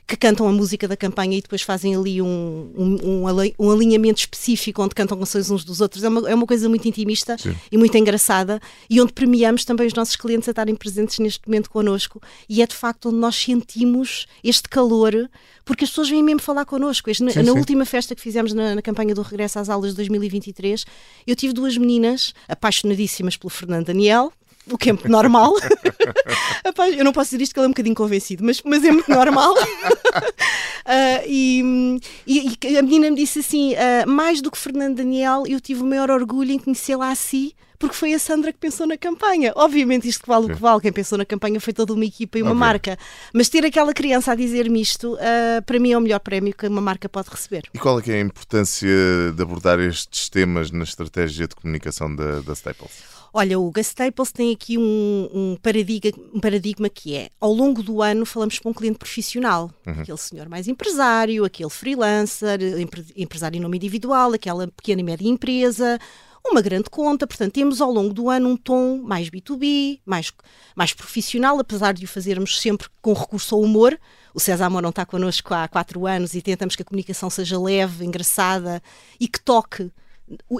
que 0.09 0.17
cantam 0.17 0.47
a 0.47 0.51
música 0.51 0.87
da 0.87 0.97
campanha 0.97 1.37
e 1.37 1.41
depois 1.41 1.61
fazem 1.61 1.95
ali 1.95 2.19
um, 2.19 2.71
um, 2.75 3.23
um, 3.59 3.69
alinhamento 3.69 4.21
específico 4.21 4.81
onde 4.81 4.95
cantam 4.95 5.15
canções 5.15 5.51
uns 5.51 5.63
dos 5.63 5.81
outros. 5.81 6.03
É 6.03 6.09
uma, 6.09 6.27
é 6.27 6.33
uma 6.33 6.47
coisa 6.47 6.67
muito 6.67 6.87
intimista 6.87 7.37
Sim. 7.37 7.55
e 7.71 7.77
muito 7.77 7.95
engraçada 7.95 8.59
e 8.89 8.99
onde 8.99 9.13
premiamos 9.13 9.63
também 9.63 9.85
os 9.85 9.93
nossos 9.93 10.15
clientes 10.15 10.49
a 10.49 10.51
estarem 10.51 10.73
presentes 10.73 11.19
neste 11.19 11.47
momento 11.47 11.69
connosco 11.69 12.19
e 12.49 12.63
é 12.63 12.65
de 12.65 12.75
facto 12.75 13.09
onde 13.09 13.17
nós 13.17 13.35
sentimos 13.35 14.25
este 14.43 14.67
calor 14.67 15.29
porque 15.63 15.83
as 15.83 15.91
pessoas 15.91 16.09
vêm 16.09 16.23
mesmo 16.23 16.41
falar 16.41 16.65
connosco. 16.65 17.11
Este, 17.11 17.19
sim, 17.31 17.39
na, 17.43 17.43
sim. 17.43 17.51
última 17.51 17.85
festa 17.85 18.15
que 18.15 18.21
fizemos 18.21 18.51
na, 18.51 18.73
na, 18.73 18.81
campanha 18.81 19.13
do 19.13 19.21
Regresso 19.21 19.59
às 19.59 19.69
Aulas 19.69 19.91
de 19.91 19.97
2023, 19.97 20.83
eu 21.27 21.35
tive 21.35 21.53
duas 21.53 21.77
meninas 21.77 22.33
apaixonadíssimas 22.47 23.37
pelo 23.37 23.51
Fernando 23.51 23.85
Daniel, 23.85 24.33
o 24.71 24.77
que 24.77 24.89
é 24.89 24.93
muito 24.93 25.09
normal. 25.09 25.53
eu 26.97 27.03
não 27.03 27.11
posso 27.11 27.31
dizer 27.31 27.43
isto 27.43 27.53
que 27.53 27.59
ele 27.59 27.65
é 27.65 27.67
um 27.67 27.71
bocadinho 27.71 27.95
convencido, 27.95 28.43
mas, 28.43 28.61
mas 28.63 28.83
é 28.83 28.91
muito 28.91 29.09
normal. 29.09 29.53
uh, 29.53 29.59
e, 31.27 31.99
e, 32.27 32.77
a 32.77 32.81
menina 32.81 33.09
me 33.09 33.15
disse 33.15 33.39
assim: 33.39 33.73
uh, 33.73 34.09
mais 34.09 34.41
do 34.41 34.51
que 34.51 34.57
Fernando 34.57 34.97
Daniel, 34.97 35.43
eu 35.47 35.59
tive 35.59 35.81
o 35.81 35.85
maior 35.85 36.09
orgulho 36.09 36.51
em 36.51 36.59
conhecê-la 36.59 37.09
assim 37.11 37.51
porque 37.79 37.95
foi 37.95 38.13
a 38.13 38.19
Sandra 38.19 38.51
que 38.51 38.59
pensou 38.59 38.85
na 38.85 38.97
campanha. 38.97 39.53
Obviamente, 39.55 40.07
isto 40.07 40.23
que 40.23 40.27
vale 40.27 40.47
o 40.47 40.49
que 40.49 40.61
vale, 40.61 40.81
quem 40.81 40.91
pensou 40.91 41.17
na 41.17 41.23
campanha 41.23 41.61
foi 41.61 41.71
toda 41.71 41.93
uma 41.93 42.03
equipa 42.03 42.37
e 42.37 42.41
uma 42.41 42.51
Óbvio. 42.51 42.59
marca. 42.59 42.99
Mas 43.33 43.47
ter 43.47 43.65
aquela 43.65 43.93
criança 43.93 44.33
a 44.33 44.35
dizer-me 44.35 44.81
isto, 44.81 45.13
uh, 45.13 45.63
para 45.65 45.79
mim 45.79 45.93
é 45.93 45.97
o 45.97 46.01
melhor 46.01 46.19
prémio 46.19 46.53
que 46.53 46.67
uma 46.67 46.81
marca 46.81 47.07
pode 47.07 47.29
receber. 47.29 47.63
E 47.73 47.79
qual 47.79 47.99
é, 48.01 48.03
é 48.09 48.15
a 48.15 48.19
importância 48.19 48.89
de 49.33 49.41
abordar 49.41 49.79
estes 49.79 50.27
temas 50.27 50.71
na 50.71 50.83
estratégia 50.83 51.47
de 51.47 51.55
comunicação 51.55 52.13
da, 52.13 52.41
da 52.41 52.51
Staples? 52.51 53.18
Olha, 53.33 53.59
o 53.59 53.71
Gus 53.71 53.87
Staples 53.87 54.31
tem 54.31 54.51
aqui 54.51 54.77
um, 54.77 55.29
um, 55.33 55.57
paradigma, 55.61 56.11
um, 56.33 56.39
paradigma, 56.39 56.89
que 56.89 57.15
é, 57.15 57.29
ao 57.39 57.53
longo 57.53 57.83
do 57.83 58.01
ano 58.01 58.25
falamos 58.25 58.57
para 58.57 58.69
um 58.69 58.73
cliente 58.73 58.97
profissional, 58.97 59.71
uhum. 59.85 60.01
aquele 60.01 60.17
senhor 60.17 60.49
mais 60.49 60.67
empresário, 60.67 61.45
aquele 61.45 61.69
freelancer, 61.69 62.59
empre, 62.79 63.05
empresário 63.15 63.57
em 63.57 63.61
nome 63.61 63.77
individual, 63.77 64.33
aquela 64.33 64.67
pequena 64.67 65.01
e 65.01 65.03
média 65.03 65.27
empresa, 65.27 65.99
uma 66.45 66.61
grande 66.61 66.89
conta, 66.89 67.27
portanto 67.27 67.53
temos 67.53 67.81
ao 67.81 67.91
longo 67.91 68.13
do 68.13 68.29
ano 68.29 68.49
um 68.49 68.57
tom 68.57 68.97
mais 68.97 69.29
B2B, 69.29 69.99
mais, 70.05 70.31
mais 70.75 70.93
profissional, 70.93 71.59
apesar 71.59 71.93
de 71.93 72.05
o 72.05 72.07
fazermos 72.07 72.59
sempre 72.59 72.87
com 73.01 73.13
recurso 73.13 73.55
ao 73.55 73.61
humor, 73.61 73.99
o 74.33 74.39
César 74.39 74.65
Amor 74.65 74.81
não 74.81 74.89
está 74.89 75.05
connosco 75.05 75.53
há 75.53 75.67
quatro 75.67 76.07
anos 76.07 76.33
e 76.33 76.41
tentamos 76.41 76.75
que 76.75 76.81
a 76.81 76.85
comunicação 76.85 77.29
seja 77.29 77.59
leve, 77.59 78.05
engraçada 78.05 78.81
e 79.19 79.27
que 79.27 79.39
toque 79.39 79.91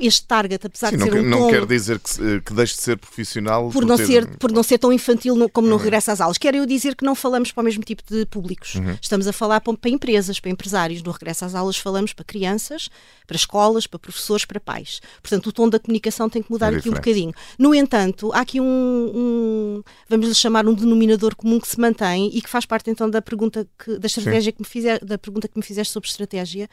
este 0.01 0.25
target, 0.25 0.65
apesar 0.65 0.89
Sim, 0.89 0.97
de 0.97 1.03
ser 1.03 1.11
não, 1.11 1.19
um 1.19 1.23
não 1.23 1.39
tom... 1.39 1.49
quer 1.49 1.65
dizer 1.65 1.99
que, 1.99 2.09
eh, 2.21 2.41
que 2.43 2.53
deixe 2.53 2.75
de 2.75 2.81
ser 2.81 2.97
profissional 2.97 3.65
por, 3.65 3.73
por 3.73 3.85
não, 3.85 3.97
ter... 3.97 4.05
ser, 4.05 4.37
por 4.37 4.51
não 4.51 4.63
ser 4.63 4.77
tão 4.77 4.91
infantil 4.91 5.35
no, 5.35 5.49
como 5.49 5.67
uhum. 5.67 5.73
no 5.73 5.79
regresso 5.79 6.11
às 6.11 6.21
aulas. 6.21 6.37
Quero 6.37 6.57
eu 6.57 6.65
dizer 6.65 6.95
que 6.95 7.05
não 7.05 7.15
falamos 7.15 7.51
para 7.51 7.61
o 7.61 7.65
mesmo 7.65 7.83
tipo 7.83 8.03
de 8.07 8.25
públicos. 8.25 8.75
Uhum. 8.75 8.97
Estamos 9.01 9.27
a 9.27 9.33
falar 9.33 9.61
para, 9.61 9.75
para, 9.75 9.89
empresas, 9.89 10.39
para 10.39 10.49
empresários. 10.49 11.03
No 11.03 11.11
regresso 11.11 11.45
às 11.45 11.55
aulas 11.55 11.77
falamos 11.77 12.13
para 12.13 12.25
crianças, 12.25 12.89
para 13.27 13.35
escolas, 13.35 13.85
para 13.85 13.99
professores, 13.99 14.45
para 14.45 14.59
pais. 14.59 15.01
Portanto, 15.21 15.47
o 15.47 15.51
tom 15.51 15.69
da 15.69 15.79
comunicação 15.79 16.29
tem 16.29 16.41
que 16.41 16.51
mudar 16.51 16.73
é 16.73 16.77
aqui 16.77 16.89
um 16.89 16.93
bocadinho. 16.93 17.33
No 17.57 17.75
entanto, 17.75 18.31
há 18.33 18.39
aqui 18.39 18.59
um, 18.59 18.65
um 18.65 19.83
vamos 20.07 20.27
lhe 20.27 20.35
chamar 20.35 20.67
um 20.67 20.73
denominador 20.73 21.35
comum 21.35 21.59
que 21.59 21.67
se 21.67 21.79
mantém 21.79 22.29
e 22.33 22.41
que 22.41 22.49
faz 22.49 22.65
parte 22.65 22.89
então 22.89 23.09
da 23.09 23.21
pergunta 23.21 23.67
que, 23.77 23.97
da 23.97 24.07
estratégia 24.07 24.51
Sim. 24.51 24.51
que 24.51 24.61
me 24.61 24.67
fizer, 24.67 25.03
da 25.03 25.17
pergunta 25.17 25.47
que 25.47 25.57
me 25.57 25.63
fizeste 25.63 25.93
sobre 25.93 26.09
estratégia, 26.09 26.67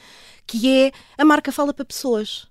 que 0.47 0.69
é 0.71 0.93
a 1.19 1.25
marca 1.25 1.53
fala 1.53 1.73
para 1.75 1.85
pessoas. 1.85 2.49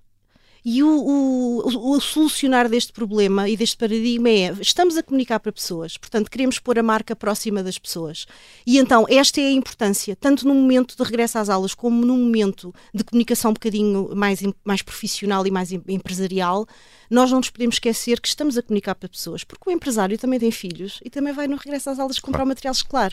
E 0.68 0.82
o, 0.82 0.88
o, 0.88 1.92
o, 1.92 2.00
solucionar 2.00 2.68
deste 2.68 2.92
problema 2.92 3.48
e 3.48 3.56
deste 3.56 3.76
paradigma 3.76 4.28
é: 4.28 4.52
estamos 4.60 4.96
a 4.96 5.02
comunicar 5.04 5.38
para 5.38 5.52
pessoas, 5.52 5.96
portanto, 5.96 6.28
queremos 6.28 6.58
pôr 6.58 6.76
a 6.76 6.82
marca 6.82 7.14
próxima 7.14 7.62
das 7.62 7.78
pessoas. 7.78 8.26
E 8.66 8.76
então, 8.76 9.06
esta 9.08 9.40
é 9.40 9.46
a 9.46 9.52
importância, 9.52 10.16
tanto 10.16 10.44
no 10.44 10.52
momento 10.52 10.96
de 10.96 11.04
regresso 11.04 11.38
às 11.38 11.48
aulas, 11.48 11.72
como 11.72 12.04
no 12.04 12.16
momento 12.16 12.74
de 12.92 13.04
comunicação 13.04 13.52
um 13.52 13.54
bocadinho 13.54 14.10
mais, 14.16 14.42
mais 14.64 14.82
profissional 14.82 15.46
e 15.46 15.52
mais 15.52 15.70
empresarial, 15.70 16.66
nós 17.08 17.30
não 17.30 17.38
nos 17.38 17.50
podemos 17.50 17.76
esquecer 17.76 18.20
que 18.20 18.26
estamos 18.26 18.58
a 18.58 18.62
comunicar 18.62 18.96
para 18.96 19.08
pessoas, 19.08 19.44
porque 19.44 19.70
o 19.70 19.72
empresário 19.72 20.18
também 20.18 20.40
tem 20.40 20.50
filhos 20.50 20.98
e 21.04 21.10
também 21.10 21.32
vai 21.32 21.46
no 21.46 21.54
regresso 21.54 21.90
às 21.90 22.00
aulas 22.00 22.18
comprar 22.18 22.42
o 22.42 22.46
material 22.46 22.72
escolar. 22.72 23.12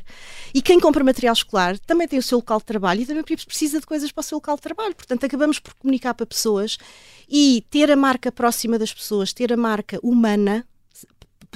E 0.56 0.62
quem 0.62 0.80
compra 0.80 1.04
material 1.04 1.34
escolar 1.34 1.78
também 1.78 2.08
tem 2.08 2.18
o 2.18 2.24
seu 2.24 2.40
local 2.40 2.58
de 2.58 2.66
trabalho 2.66 3.02
e 3.02 3.06
também 3.06 3.24
precisa 3.24 3.80
de 3.80 3.86
coisas 3.86 4.12
para 4.12 4.22
o 4.22 4.24
seu 4.24 4.38
local 4.38 4.56
de 4.56 4.62
trabalho. 4.64 4.96
Portanto, 4.96 5.24
acabamos 5.24 5.60
por 5.60 5.76
comunicar 5.76 6.16
para 6.16 6.26
pessoas 6.26 6.78
e 7.28 7.66
ter 7.70 7.92
a 7.92 7.96
marca 7.96 8.32
próxima 8.32 8.78
das 8.78 8.94
pessoas, 8.94 9.34
ter 9.34 9.52
a 9.54 9.58
marca 9.58 10.00
humana, 10.04 10.66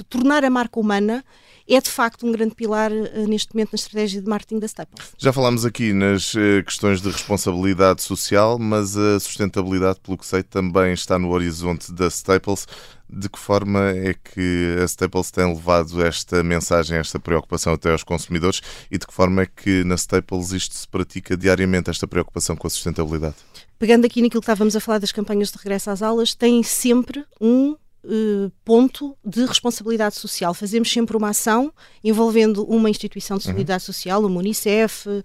tornar 0.08 0.44
a 0.44 0.50
marca 0.50 0.78
humana 0.78 1.24
é 1.68 1.80
de 1.80 1.90
facto 1.90 2.26
um 2.26 2.32
grande 2.32 2.54
pilar 2.54 2.90
uh, 2.90 3.28
neste 3.28 3.54
momento 3.54 3.72
na 3.72 3.76
estratégia 3.76 4.22
de 4.22 4.28
marketing 4.28 4.58
da 4.58 4.66
Staples. 4.66 5.12
Já 5.18 5.32
falámos 5.32 5.64
aqui 5.64 5.92
nas 5.92 6.34
uh, 6.34 6.62
questões 6.64 7.00
de 7.00 7.10
responsabilidade 7.10 8.02
social, 8.02 8.58
mas 8.58 8.96
a 8.96 9.20
sustentabilidade, 9.20 10.00
pelo 10.00 10.16
que 10.16 10.26
sei, 10.26 10.42
também 10.42 10.92
está 10.92 11.18
no 11.18 11.30
horizonte 11.30 11.92
da 11.92 12.08
Staples. 12.08 12.66
De 13.10 13.26
que 13.26 13.38
forma 13.38 13.88
é 13.88 14.12
que 14.12 14.76
a 14.82 14.84
Staples 14.84 15.30
tem 15.30 15.46
levado 15.46 16.02
esta 16.04 16.42
mensagem, 16.42 16.98
esta 16.98 17.18
preocupação 17.18 17.72
até 17.72 17.90
aos 17.90 18.04
consumidores 18.04 18.60
e 18.90 18.98
de 18.98 19.06
que 19.06 19.14
forma 19.14 19.42
é 19.42 19.46
que 19.46 19.82
na 19.84 19.94
Staples 19.94 20.52
isto 20.52 20.74
se 20.74 20.86
pratica 20.86 21.34
diariamente, 21.34 21.88
esta 21.88 22.06
preocupação 22.06 22.54
com 22.54 22.66
a 22.66 22.70
sustentabilidade? 22.70 23.36
pegando 23.78 24.04
aqui 24.04 24.20
naquilo 24.20 24.40
que 24.40 24.44
estávamos 24.44 24.74
a 24.74 24.80
falar 24.80 24.98
das 24.98 25.12
campanhas 25.12 25.52
de 25.52 25.58
regresso 25.58 25.90
às 25.90 26.02
aulas, 26.02 26.34
tem 26.34 26.62
sempre 26.62 27.24
um 27.40 27.76
uh, 28.08 28.50
ponto 28.64 29.16
de 29.24 29.44
responsabilidade 29.44 30.16
social. 30.16 30.54
Fazemos 30.54 30.90
sempre 30.90 31.16
uma 31.16 31.30
ação 31.30 31.72
envolvendo 32.02 32.64
uma 32.64 32.90
instituição 32.90 33.36
de 33.36 33.42
uhum. 33.42 33.52
solidariedade 33.52 33.82
uhum. 33.82 33.86
social, 33.86 34.22
o 34.22 34.26
Unicef, 34.26 35.08
uh, 35.08 35.22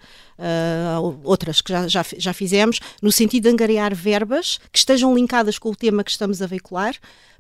outras 1.24 1.62
que 1.62 1.72
já, 1.72 1.88
já, 1.88 2.06
já 2.18 2.34
fizemos, 2.34 2.80
no 3.02 3.12
sentido 3.12 3.44
de 3.44 3.50
angariar 3.50 3.96
verbas 3.96 4.60
que 4.72 4.78
estejam 4.78 5.16
linkadas 5.16 5.58
com 5.58 5.70
o 5.70 5.76
tema 5.76 6.04
que 6.04 6.12
estamos 6.12 6.42
a 6.42 6.48
veicular 6.48 6.96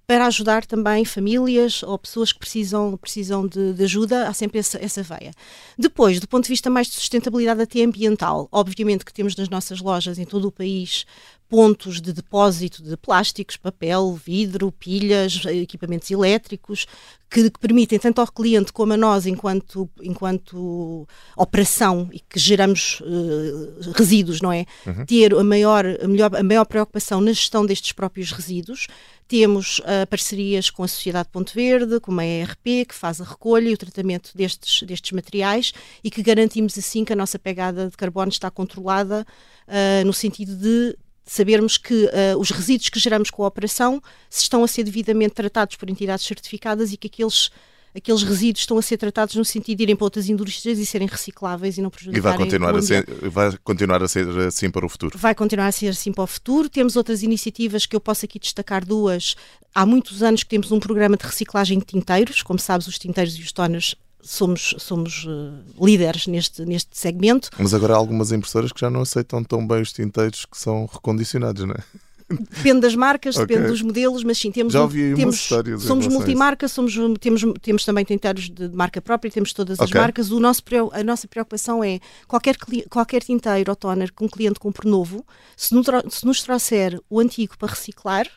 para 0.06 0.28
ajudar 0.28 0.66
também 0.66 1.06
famílias 1.06 1.82
ou 1.82 1.98
pessoas 1.98 2.34
que 2.34 2.40
precisam, 2.40 2.98
precisam 2.98 3.48
de, 3.48 3.74
de 3.74 3.84
ajuda, 3.84 4.28
há 4.28 4.34
sempre 4.34 4.60
essa, 4.60 4.78
essa 4.84 5.02
veia. 5.02 5.32
Depois, 5.78 6.20
do 6.20 6.28
ponto 6.28 6.44
de 6.44 6.50
vista 6.50 6.70
mais 6.70 6.88
de 6.88 6.94
sustentabilidade 6.94 7.62
até 7.62 7.84
ambiental, 7.84 8.50
obviamente 8.52 9.06
que 9.06 9.14
temos 9.14 9.36
nas 9.36 9.48
nossas 9.48 9.80
lojas 9.80 10.20
em 10.20 10.26
todo 10.26 10.46
o 10.46 10.52
país 10.52 11.06
pontos 11.54 12.02
de 12.02 12.12
depósito 12.12 12.82
de 12.82 12.98
plásticos, 12.98 13.58
papel, 13.58 14.20
vidro, 14.26 14.72
pilhas, 14.72 15.46
equipamentos 15.46 16.10
elétricos, 16.10 16.88
que, 17.30 17.48
que, 17.48 17.60
permitem 17.60 18.00
tanto 18.00 18.22
ao 18.22 18.26
cliente 18.26 18.74
como 18.74 18.94
a 18.94 18.98
nós, 18.98 19.28
enquanto, 19.28 19.88
enquanto 20.02 21.08
operação 21.38 22.10
e 22.12 22.20
que 22.20 22.40
geramos 22.40 23.02
uh, 23.02 23.92
resíduos, 23.96 24.42
não 24.42 24.52
é? 24.52 24.66
Uhum. 24.84 25.06
Ter 25.06 25.36
a 25.36 25.44
maior, 25.44 25.86
a, 25.86 26.08
melhor, 26.08 26.36
a 26.36 26.42
maior 26.42 26.66
preocupação 26.66 27.22
na 27.22 27.32
gestão 27.32 27.64
destes 27.64 27.92
próprios 27.92 28.32
resíduos. 28.32 28.88
Temos 29.28 29.78
uh, 29.78 30.08
parcerias 30.10 30.72
com 30.72 30.82
a 30.82 30.88
Sociedade 30.88 31.30
Ponte 31.32 31.54
Verde, 31.54 32.00
com 32.00 32.20
a 32.20 32.26
ERP, 32.26 32.88
que 32.88 32.96
faz 32.96 33.22
a 33.22 33.26
recolha 33.26 33.70
e 33.70 33.74
o 33.76 33.78
tratamento 33.78 34.32
destes, 34.34 34.82
destes 34.82 35.12
materiais 35.12 35.72
e 36.04 36.10
que 36.10 36.24
garantimos 36.24 36.76
assim 36.80 37.06
que 37.06 37.14
a 37.14 37.16
nossa 37.16 37.38
pegada 37.38 37.92
de 37.92 37.96
carbono 37.96 38.32
está 38.32 38.50
controlada 38.50 39.24
uh, 39.68 40.04
no 40.04 40.14
sentido 40.14 40.56
de 40.56 40.98
sabermos 41.26 41.78
que 41.78 42.06
uh, 42.06 42.38
os 42.38 42.52
resíduos 42.52 42.90
que 42.90 43.00
geramos 43.00 43.30
com 43.30 43.44
a 43.44 43.48
operação 43.48 44.02
se 44.30 44.44
estão 44.44 44.64
a 44.64 44.68
ser 44.68 44.84
devidamente 44.84 45.34
tratados 45.34 45.76
por 45.76 45.90
entidades 45.90 46.26
certificadas 46.26 46.92
e 46.92 46.98
que 46.98 47.08
aqueles 47.08 47.50
aqueles 47.96 48.24
resíduos 48.24 48.62
estão 48.62 48.78
a 48.78 48.82
ser 48.82 48.98
tratados 48.98 49.36
no 49.36 49.46
sentido 49.46 49.78
de 49.78 49.84
irem 49.84 49.96
para 49.96 50.06
outras 50.06 50.28
indústrias 50.28 50.80
e 50.80 50.86
serem 50.86 51.08
recicláveis 51.08 51.78
e 51.78 51.82
não 51.82 51.90
E 51.90 51.92
prejudicarem 51.92 52.38
vai 52.38 52.46
continuar, 52.46 52.76
a 52.76 52.82
ser, 52.82 53.06
vai 53.30 53.58
continuar 53.64 54.04
a 54.04 54.08
ser 54.08 54.28
assim 54.40 54.72
para 54.72 54.86
o 54.86 54.90
futuro. 54.90 55.18
Vai 55.18 55.36
continuar 55.36 55.68
a 55.68 55.72
ser 55.72 55.90
assim 55.90 56.12
para 56.12 56.24
o 56.24 56.28
futuro. 56.28 56.70
Temos 56.70 56.96
outras 56.96 57.22
iniciativas 57.22 57.86
que 57.86 57.96
eu 57.96 58.02
posso 58.02 58.26
aqui 58.26 58.40
destacar 58.40 58.84
duas. 58.84 59.36
Há 59.76 59.86
muitos 59.86 60.24
anos 60.24 60.44
que 60.44 60.50
temos 60.50 60.72
um 60.72 60.80
programa 60.80 61.16
de 61.16 61.26
reciclagem 61.26 61.80
de 61.80 61.86
tinteiros. 61.86 62.42
Como 62.42 62.58
sabes, 62.58 62.88
os 62.88 62.98
tinteiros 62.98 63.36
e 63.38 63.42
os 63.42 63.52
toners 63.52 63.96
somos, 64.24 64.76
somos 64.80 65.28
eh, 65.28 65.52
líderes 65.80 66.28
neste, 66.28 66.66
neste 66.66 66.98
segmento. 66.98 67.50
Mas 67.58 67.74
agora 67.74 67.94
há 67.94 67.98
algumas 67.98 68.32
impressoras 68.32 68.72
que 68.72 68.80
já 68.80 68.90
não 68.90 69.02
aceitam 69.02 69.44
tão 69.44 69.66
bem 69.68 69.82
os 69.82 69.92
tinteiros 69.92 70.46
que 70.46 70.58
são 70.58 70.90
recondicionados, 70.92 71.66
não 71.66 71.76
é? 71.76 71.84
Depende 72.30 72.80
das 72.82 72.96
marcas, 72.96 73.36
Ok. 73.36 73.46
depende 73.46 73.68
dos 73.68 73.82
modelos, 73.82 74.24
mas 74.24 74.38
sim, 74.38 74.52
temos, 74.52 74.74
temos 75.16 75.50
somos 75.86 76.08
multimarca, 76.08 76.68
somos, 76.68 76.96
temos, 77.20 77.42
temos 77.62 77.86
também 77.86 78.06
tinteiros 78.06 78.50
de, 78.50 78.70
marca 78.70 79.02
própria, 79.02 79.30
temos 79.30 79.54
todas 79.54 79.80
as 79.80 79.90
Ok. 79.90 80.00
marcas. 80.00 80.32
O 80.32 80.40
nosso, 80.40 80.62
a 80.94 81.04
nossa 81.04 81.28
preocupação 81.28 81.84
é 81.84 82.00
qualquer, 82.28 82.56
qualquer 82.90 83.24
tinteiro 83.24 83.72
ou 83.72 83.76
toner 83.76 84.12
que 84.12 84.24
um 84.24 84.28
cliente 84.28 84.60
compre 84.60 84.90
novo, 84.90 85.26
se, 85.56 85.74
no 85.74 85.84
se 86.10 86.26
nos 86.26 86.42
trouxer 86.42 87.00
o 87.10 87.20
antigo 87.20 87.58
para 87.58 87.70
reciclar, 87.70 88.28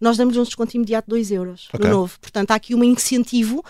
nós 0.00 0.16
damos 0.16 0.36
um 0.36 0.42
desconto 0.42 0.76
imediato 0.76 1.06
de 1.06 1.10
2 1.10 1.30
euros 1.30 1.68
Ok. 1.72 1.84
no 1.84 1.96
novo. 1.96 2.18
Portanto, 2.20 2.50
há 2.50 2.54
aqui 2.54 2.74
um 2.74 2.82
incentivo, 2.82 3.64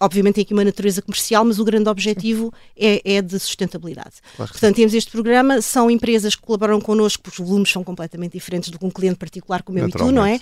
obviamente 0.00 0.36
tem 0.36 0.42
aqui 0.42 0.52
uma 0.52 0.64
natureza 0.64 1.02
comercial, 1.02 1.44
mas 1.44 1.58
o 1.58 1.64
grande 1.64 1.88
objetivo 1.88 2.52
é, 2.76 3.16
é 3.16 3.22
de 3.22 3.38
sustentabilidade. 3.38 4.16
Claro 4.36 4.52
Portanto, 4.52 4.76
temos 4.76 4.94
este 4.94 5.10
programa, 5.10 5.60
são 5.60 5.90
empresas 5.90 6.34
que 6.34 6.42
colaboram 6.42 6.80
connosco, 6.80 7.22
porque 7.22 7.42
os 7.42 7.48
volumes 7.48 7.70
são 7.70 7.84
completamente 7.84 8.32
diferentes 8.32 8.70
do 8.70 8.78
que 8.78 8.84
um 8.84 8.90
cliente 8.90 9.16
particular 9.16 9.62
como 9.62 9.78
eu 9.78 9.88
e 9.88 9.92
tu, 9.92 10.10
não 10.10 10.24
é? 10.24 10.40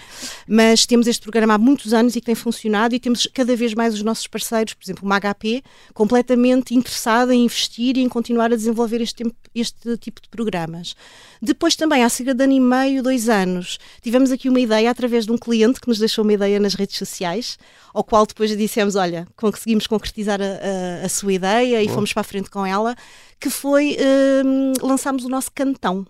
Mas 0.49 0.87
temos 0.87 1.07
este 1.07 1.23
programa 1.23 1.55
há 1.55 1.59
muitos 1.59 1.93
anos 1.93 2.17
e 2.17 2.21
que 2.21 2.27
tem 2.27 2.35
funcionado 2.35 2.95
e 2.95 3.01
temos 3.01 3.29
cada 3.33 3.55
vez 3.57 3.75
mais 3.75 3.95
os 3.95 4.03
nossos 4.03 4.27
parceiros, 4.27 4.75
por 4.75 4.85
exemplo, 4.85 5.05
uma 5.05 5.19
HP, 5.21 5.63
completamente 5.95 6.75
interessada 6.75 7.35
em 7.35 7.45
investir 7.45 7.97
e 7.97 8.01
em 8.01 8.09
continuar 8.09 8.53
a 8.53 8.57
desenvolver 8.57 9.01
este, 9.01 9.25
este 9.55 9.97
tipo 9.97 10.21
de 10.21 10.29
programas. 10.29 10.95
Depois 11.41 11.77
também, 11.77 12.03
há 12.03 12.09
cerca 12.09 12.35
de 12.35 12.45
ano 12.45 12.53
e 12.53 12.61
meio, 12.61 13.03
dois 13.03 13.29
anos, 13.29 13.79
tivemos 14.03 14.31
aqui 14.31 14.49
uma 14.49 14.61
ideia 14.61 14.91
através 14.91 15.27
de 15.27 15.33
um 15.33 15.39
cliente 15.39 15.81
que 15.81 15.89
nos 15.89 15.99
deixou 15.99 16.25
uma 16.25 16.33
ideia 16.33 16.59
nas 16.59 16.75
redes 16.75 16.97
sociais, 16.97 17.59
ao 17.93 18.05
qual 18.05 18.27
depois 18.27 18.55
dissemos, 18.57 18.95
olha, 18.95 19.27
conseguimos 19.53 19.87
concretizar 19.87 20.41
a, 20.41 20.45
a- 20.45 21.07
a 21.07 21.09
sua 21.09 21.33
ideia 21.33 21.83
e 21.83 21.89
fomos 21.89 22.13
para 22.13 22.21
a 22.21 22.25
frente 22.25 22.51
com 22.51 22.65
ela, 22.67 22.95
que 23.41 23.51
foi, 23.51 23.97
hum, 24.45 24.73
lançámos 24.83 25.25
o 25.25 25.29
nosso 25.29 25.51
cantão. 25.53 26.07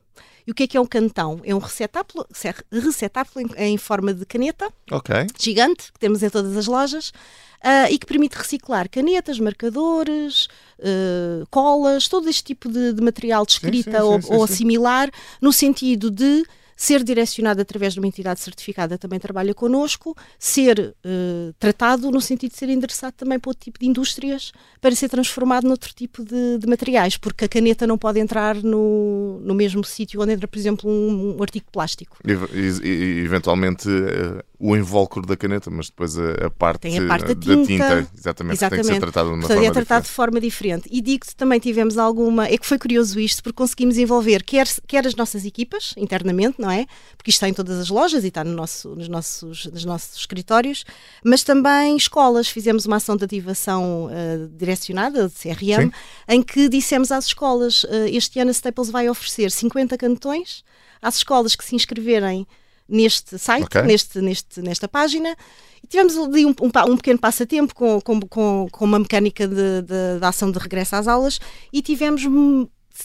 E 0.47 0.52
o 0.52 0.55
que 0.55 0.62
é 0.62 0.66
que 0.69 0.76
é 0.76 0.81
um 0.81 0.87
cantão? 0.87 1.40
É 1.45 1.52
um 1.55 1.59
receptáculo, 1.59 2.25
receptáculo 2.71 3.45
em- 3.59 3.64
em 3.73 3.76
forma 3.76 4.14
de 4.14 4.25
caneta, 4.25 4.69
Ok. 4.93 5.12
gigante, 5.40 5.93
que 5.93 5.99
temos 5.99 6.23
em 6.23 6.31
todas 6.31 6.57
as 6.57 6.66
lojas, 6.66 7.12
ah, 7.61 7.90
e 7.90 7.99
que 7.99 8.07
permite 8.07 8.35
reciclar 8.37 8.88
canetas, 8.88 9.40
marcadores, 9.40 10.47
ah, 10.81 11.45
colas, 11.50 12.07
todo 12.07 12.28
este 12.28 12.45
tipo 12.45 12.69
de, 12.69 12.93
de 12.93 13.02
material 13.02 13.45
de 13.45 13.52
escrita 13.52 13.99
sim, 13.99 14.05
ou, 14.05 14.23
sim, 14.23 14.28
ou 14.33 14.47
sim. 14.47 14.55
similar, 14.55 15.11
no 15.40 15.52
sentido 15.52 16.11
de 16.12 16.45
ser 16.76 17.02
direcionado 17.02 17.61
através 17.62 17.95
de 17.95 18.00
uma 18.00 18.06
entidade 18.06 18.38
certificada 18.40 18.99
também 18.99 19.18
trabalha 19.18 19.54
connosco, 19.54 20.14
ser 20.38 20.95
eh, 21.02 21.52
tratado 21.59 22.11
no 22.11 22.21
sentido 22.21 22.50
de 22.52 22.59
ser 22.59 22.68
endereçado 22.68 23.14
também 23.16 23.38
para 23.38 23.49
outro 23.50 23.64
tipo 23.64 23.78
de 23.78 23.87
indústrias 23.87 24.52
para 24.80 24.95
ser 24.95 25.09
transformado 25.09 25.66
noutro 25.66 25.95
tipo 25.95 26.23
de, 26.23 26.59
de 26.59 26.66
materiais, 26.66 27.16
porque 27.16 27.47
a 27.47 27.49
caneta 27.49 27.87
não 27.87 27.97
pode 27.97 28.21
entrar 28.21 28.56
no, 28.56 29.40
no 29.42 29.54
mesmo 29.54 29.83
sítio 29.85 30.21
onde 30.21 30.33
entra, 30.35 30.47
por 30.47 30.59
exemplo, 30.59 30.90
um, 30.90 31.37
um 31.38 31.42
artigo 31.42 31.66
plástico. 31.73 32.18
E, 32.25 32.33
e- 32.33 32.87
e, 32.87 33.25
eventualmente 33.25 33.88
eh, 33.88 34.45
o 34.59 34.75
invólucro 34.75 35.23
da 35.27 35.37
caneta, 35.37 35.71
mas 35.71 35.87
depois 35.89 36.19
a, 36.19 36.47
a 36.47 36.51
parte, 36.51 36.89
a 36.89 37.07
parte 37.07 37.35
da 37.35 37.35
da 37.35 37.41
tinta. 37.41 37.67
tinta, 37.67 38.11
exatamente, 38.17 38.59
que 38.59 38.71
tem 38.71 38.78
que 38.78 38.85
ser 38.85 39.00
tratada 39.00 39.28
de 39.28 39.35
uma 39.35 39.41
Portanto, 39.41 39.57
forma 39.57 39.69
é 39.69 39.73
tratado 39.73 40.02
diferente. 40.02 40.07
de 40.07 40.11
forma 40.13 40.41
diferente. 40.41 40.89
E 40.91 41.00
digo-te 41.02 41.37
também 41.37 41.59
tivemos 41.61 41.99
alguma. 41.99 42.47
É 42.47 42.57
que 42.57 42.67
foi 42.67 42.78
curioso 42.78 43.21
isto, 43.21 43.43
porque 43.43 43.57
conseguimos 43.57 43.99
envolver 43.99 44.43
quer, 44.43 44.67
quer 44.87 45.07
as 45.07 45.15
nossas 45.15 45.45
equipas, 45.45 45.95
internamente, 45.97 46.61
não 46.61 46.71
é? 46.71 46.87
Porque 47.17 47.30
isto 47.30 47.39
está 47.39 47.49
em 47.49 47.52
todas 47.54 47.78
as 47.78 47.89
lojas 47.91 48.25
e 48.25 48.28
está 48.28 48.43
no 48.43 48.52
nosso, 48.52 48.95
nos, 48.97 49.09
nossos, 49.09 49.67
nos 49.67 49.85
nossos 49.85 50.17
escritórios, 50.19 50.85
mas 51.23 51.43
também 51.43 51.97
escolas. 51.97 52.49
Fizemos 52.49 52.87
uma 52.87 52.97
ação 52.97 53.17
de 53.17 53.25
ativação 53.25 54.09
eh, 54.11 54.49
direcionada, 54.57 55.28
de 55.28 55.35
CRM, 55.35 55.87
Sim. 55.87 55.93
em 56.28 56.43
que 56.43 56.69
dissemos 56.69 57.13
às 57.13 57.26
escolas: 57.26 57.85
eh, 57.89 58.11
este 58.11 58.41
ano 58.41 58.50
a 58.50 58.52
Staples 58.52 58.91
vai 58.91 59.09
oferecer 59.09 59.50
50 59.50 59.99
cantões 59.99 60.65
às 61.02 61.17
escolas 61.17 61.54
que 61.54 61.65
se 61.65 61.75
inscreverem 61.75 62.47
neste 62.89 63.39
site, 63.39 63.65
Ok. 63.65 63.83
neste, 63.83 64.21
neste, 64.21 64.63
nesta 64.63 64.89
página. 64.89 65.37
E 65.83 65.87
tivemos 65.87 66.17
ali 66.17 66.45
um, 66.47 66.51
um, 66.51 66.93
um 66.93 66.97
pequeno 66.97 67.19
passatempo 67.19 67.75
com, 67.75 68.01
com, 68.01 68.21
com, 68.21 68.67
com 68.71 68.85
uma 68.85 68.99
mecânica 68.99 69.47
de, 69.47 69.83
de, 69.83 70.19
de 70.21 70.25
ação 70.25 70.51
de 70.51 70.59
regresso 70.59 70.97
às 70.97 71.09
aulas 71.09 71.39
e 71.73 71.83
tivemos 71.83 72.25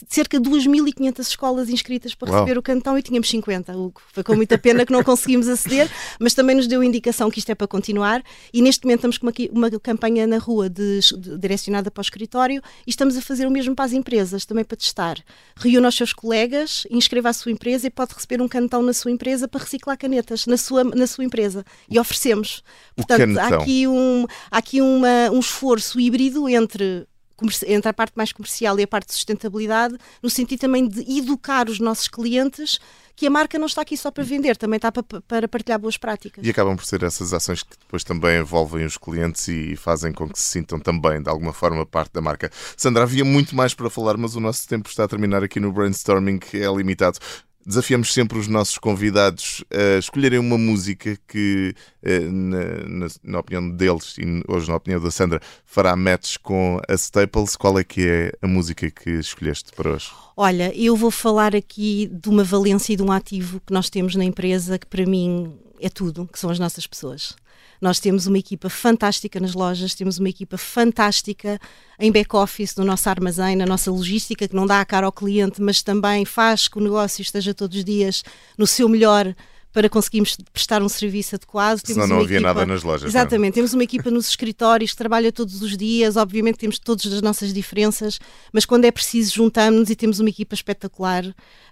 cerca 0.08 0.38
de 0.40 0.48
2.500 0.50 1.20
escolas 1.20 1.68
inscritas 1.68 2.14
para 2.14 2.30
Uau. 2.30 2.40
receber 2.40 2.58
o 2.58 2.62
cantão 2.62 2.96
e 2.98 3.02
tínhamos 3.02 3.28
50, 3.28 3.76
o 3.76 3.90
que 3.90 4.00
foi 4.12 4.22
com 4.22 4.34
muita 4.34 4.56
pena 4.58 4.84
que 4.86 4.92
não 4.92 5.02
conseguimos 5.04 5.48
aceder, 5.48 5.90
mas 6.18 6.34
também 6.34 6.56
nos 6.56 6.66
deu 6.66 6.80
a 6.80 6.84
indicação 6.86 7.30
que 7.30 7.38
isto 7.38 7.50
é 7.50 7.54
para 7.54 7.66
continuar 7.66 8.22
e 8.52 8.62
neste 8.62 8.84
momento 8.84 8.98
estamos 9.00 9.18
com 9.18 9.26
uma, 9.26 9.32
uma 9.68 9.80
campanha 9.80 10.26
na 10.26 10.38
rua 10.38 10.68
de- 10.68 11.00
de- 11.18 11.38
direcionada 11.38 11.90
para 11.90 12.00
o 12.00 12.02
escritório 12.02 12.62
e 12.86 12.90
estamos 12.90 13.16
a 13.16 13.22
fazer 13.22 13.46
o 13.46 13.50
mesmo 13.50 13.74
para 13.74 13.84
as 13.84 13.92
empresas, 13.92 14.44
também 14.44 14.64
para 14.64 14.76
testar. 14.76 15.16
Reúna 15.56 15.88
os 15.88 15.94
seus 15.96 16.12
colegas, 16.12 16.86
inscreva 16.90 17.28
a 17.28 17.32
sua 17.32 17.52
empresa 17.52 17.86
e 17.86 17.90
pode 17.90 18.14
receber 18.14 18.40
um 18.42 18.48
cantão 18.48 18.82
na 18.82 18.92
sua 18.92 19.10
empresa 19.10 19.46
para 19.48 19.60
reciclar 19.62 19.96
canetas 19.98 20.46
na 20.46 20.56
sua, 20.56 20.84
na 20.84 21.06
sua 21.06 21.24
empresa 21.24 21.64
e 21.90 21.98
oferecemos. 21.98 22.62
O 22.96 23.06
Portanto, 23.06 23.38
há 23.38 23.48
aqui 23.62 23.86
um, 23.86 24.26
há 24.50 24.58
aqui 24.58 24.80
uma, 24.80 25.30
um 25.32 25.40
esforço 25.40 26.00
híbrido 26.00 26.48
entre 26.48 27.06
entre 27.66 27.88
a 27.88 27.92
parte 27.92 28.14
mais 28.16 28.32
comercial 28.32 28.78
e 28.78 28.82
a 28.82 28.86
parte 28.86 29.08
de 29.08 29.14
sustentabilidade, 29.14 29.96
no 30.22 30.30
sentido 30.30 30.60
também 30.60 30.88
de 30.88 31.00
educar 31.18 31.68
os 31.68 31.78
nossos 31.78 32.08
clientes 32.08 32.78
que 33.14 33.26
a 33.26 33.30
marca 33.30 33.58
não 33.58 33.66
está 33.66 33.82
aqui 33.82 33.96
só 33.96 34.10
para 34.10 34.24
vender, 34.24 34.56
também 34.56 34.76
está 34.76 34.90
para, 34.90 35.04
para 35.22 35.48
partilhar 35.48 35.78
boas 35.78 35.96
práticas. 35.96 36.44
E 36.44 36.50
acabam 36.50 36.76
por 36.76 36.84
ser 36.84 37.02
essas 37.02 37.32
ações 37.32 37.62
que 37.62 37.76
depois 37.78 38.02
também 38.02 38.40
envolvem 38.40 38.84
os 38.84 38.96
clientes 38.96 39.46
e 39.48 39.76
fazem 39.76 40.12
com 40.12 40.28
que 40.28 40.38
se 40.38 40.50
sintam 40.50 40.80
também, 40.80 41.22
de 41.22 41.28
alguma 41.28 41.52
forma, 41.52 41.84
parte 41.84 42.12
da 42.12 42.20
marca. 42.20 42.50
Sandra, 42.76 43.02
havia 43.02 43.24
muito 43.24 43.54
mais 43.54 43.74
para 43.74 43.90
falar, 43.90 44.16
mas 44.16 44.34
o 44.34 44.40
nosso 44.40 44.66
tempo 44.66 44.88
está 44.88 45.04
a 45.04 45.08
terminar 45.08 45.44
aqui 45.44 45.60
no 45.60 45.72
Brainstorming, 45.72 46.38
que 46.38 46.56
é 46.58 46.72
limitado. 46.72 47.18
Desafiamos 47.64 48.12
sempre 48.12 48.38
os 48.38 48.48
nossos 48.48 48.76
convidados 48.78 49.62
a 49.70 49.98
escolherem 49.98 50.38
uma 50.38 50.58
música 50.58 51.16
que, 51.28 51.74
eh, 52.02 52.18
na, 52.20 52.64
na- 52.88 53.06
na 53.22 53.38
opinião 53.38 53.70
deles 53.70 54.16
e 54.18 54.42
hoje 54.48 54.68
na 54.68 54.76
opinião 54.76 55.00
da 55.00 55.10
Sandra, 55.10 55.40
fará 55.64 55.94
match 55.94 56.36
com 56.42 56.80
a 56.88 56.94
Staples. 56.94 57.54
Qual 57.56 57.78
é 57.78 57.84
que 57.84 58.06
é 58.08 58.32
a 58.42 58.48
música 58.48 58.90
que 58.90 59.10
escolheste 59.10 59.70
para 59.76 59.92
hoje? 59.92 60.10
Olha, 60.36 60.72
eu 60.76 60.96
vou 60.96 61.10
falar 61.10 61.54
aqui 61.54 62.10
de 62.12 62.28
uma 62.28 62.42
valência 62.42 62.92
e 62.92 62.96
de 62.96 63.02
um 63.02 63.12
ativo 63.12 63.60
que 63.66 63.72
nós 63.72 63.88
temos 63.88 64.16
na 64.16 64.24
empresa 64.24 64.78
que 64.78 64.86
para 64.86 65.06
mim 65.06 65.54
é 65.80 65.88
tudo, 65.88 66.28
que 66.32 66.38
são 66.38 66.50
as 66.50 66.58
nossas 66.58 66.86
pessoas. 66.86 67.34
Nós 67.82 67.98
temos 67.98 68.28
uma 68.28 68.38
equipa 68.38 68.70
fantástica 68.70 69.40
nas 69.40 69.54
lojas, 69.54 69.92
temos 69.94 70.16
uma 70.18 70.28
equipa 70.28 70.56
fantástica 70.56 71.60
em 71.98 72.12
back-office, 72.12 72.76
no 72.76 72.84
nosso 72.84 73.08
armazém, 73.10 73.56
na 73.56 73.66
nossa 73.66 73.90
logística, 73.90 74.46
que 74.46 74.54
não 74.54 74.66
dá 74.66 74.80
a 74.80 74.84
cara 74.84 75.04
ao 75.04 75.12
cliente, 75.12 75.60
mas 75.60 75.82
também 75.82 76.24
faz 76.24 76.68
que 76.68 76.78
o 76.78 76.80
negócio 76.80 77.20
esteja 77.20 77.52
todos 77.52 77.76
os 77.76 77.84
dias 77.84 78.22
no 78.56 78.68
seu 78.68 78.88
melhor 78.88 79.34
para 79.72 79.88
conseguirmos 79.88 80.36
prestar 80.52 80.82
um 80.82 80.88
serviço 80.88 81.34
adequado. 81.34 81.78
Senão 81.78 81.94
Temos 82.04 82.08
não 82.10 82.20
havia 82.20 82.36
equipa- 82.36 82.54
nada 82.54 82.66
nas 82.66 82.82
lojas, 82.82 83.12
não 83.12 83.18
é? 83.18 83.22
Exatamente, 83.22 83.54
temos 83.54 83.72
uma 83.72 83.82
equipa 83.82 84.10
nos 84.10 84.28
escritórios 84.28 84.90
que 84.90 84.96
trabalha 84.98 85.32
todos 85.32 85.62
os 85.62 85.76
dias, 85.76 86.14
obviamente 86.16 86.58
temos 86.58 86.78
todas 86.78 87.10
as 87.10 87.22
nossas 87.22 87.52
diferenças, 87.54 88.20
mas 88.52 88.66
quando 88.66 88.84
é 88.84 88.90
preciso 88.92 89.34
juntamos-nos 89.34 89.88
e 89.88 89.96
temos 89.96 90.20
uma 90.20 90.28
equipa 90.28 90.54
espetacular. 90.54 91.24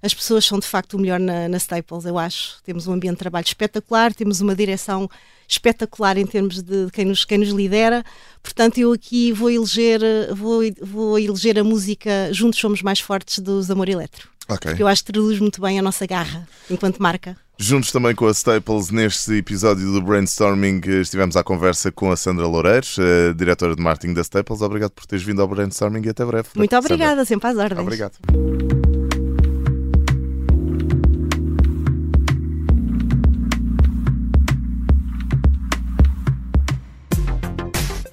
As 0.02 0.14
pessoas 0.14 0.46
são 0.46 0.58
de 0.58 0.66
facto 0.66 0.94
o 0.94 0.98
melhor 0.98 1.20
na, 1.20 1.46
na 1.46 1.58
Staples, 1.58 2.06
eu 2.06 2.18
acho. 2.18 2.56
Temos 2.64 2.86
um 2.88 2.92
ambiente 2.94 3.16
de 3.16 3.18
trabalho 3.20 3.44
espetacular, 3.46 4.14
temos 4.14 4.40
uma 4.40 4.56
direção 4.56 5.06
espetacular 5.50 6.16
em 6.16 6.24
termos 6.24 6.62
de 6.62 6.88
quem 6.92 7.04
nos, 7.04 7.24
quem 7.24 7.38
nos 7.38 7.48
lidera. 7.50 8.04
Portanto, 8.42 8.78
eu 8.78 8.92
aqui 8.92 9.32
vou 9.32 9.50
eleger, 9.50 10.00
vou, 10.34 10.62
vou 10.80 11.18
eleger 11.18 11.58
a 11.58 11.64
música 11.64 12.30
Juntos 12.32 12.60
Somos 12.60 12.80
Mais 12.82 13.00
Fortes 13.00 13.40
dos 13.40 13.70
Amor 13.70 13.88
Eletro. 13.88 14.28
Ok. 14.48 14.70
Porque 14.70 14.82
eu 14.82 14.88
acho 14.88 15.04
que 15.04 15.12
traduz 15.12 15.38
muito 15.40 15.60
bem 15.60 15.78
a 15.78 15.82
nossa 15.82 16.06
garra 16.06 16.48
enquanto 16.70 16.98
marca. 16.98 17.36
Juntos 17.58 17.92
também 17.92 18.14
com 18.14 18.26
a 18.26 18.30
Staples, 18.30 18.90
neste 18.90 19.34
episódio 19.34 19.92
do 19.92 20.00
Brainstorming, 20.00 20.80
eh, 20.86 21.02
estivemos 21.02 21.36
à 21.36 21.44
conversa 21.44 21.92
com 21.92 22.10
a 22.10 22.16
Sandra 22.16 22.46
Loureiros, 22.46 22.96
a 22.98 23.34
diretora 23.34 23.76
de 23.76 23.82
marketing 23.82 24.14
da 24.14 24.22
Staples. 24.22 24.62
Obrigado 24.62 24.92
por 24.92 25.04
teres 25.04 25.22
vindo 25.22 25.42
ao 25.42 25.48
Brainstorming 25.48 26.06
e 26.06 26.08
até 26.08 26.24
breve. 26.24 26.48
Muito 26.56 26.70
Sandra. 26.70 26.94
obrigada, 26.94 27.24
sempre 27.26 27.48
às 27.48 27.58
ordens. 27.58 27.80
Obrigado. 27.82 28.14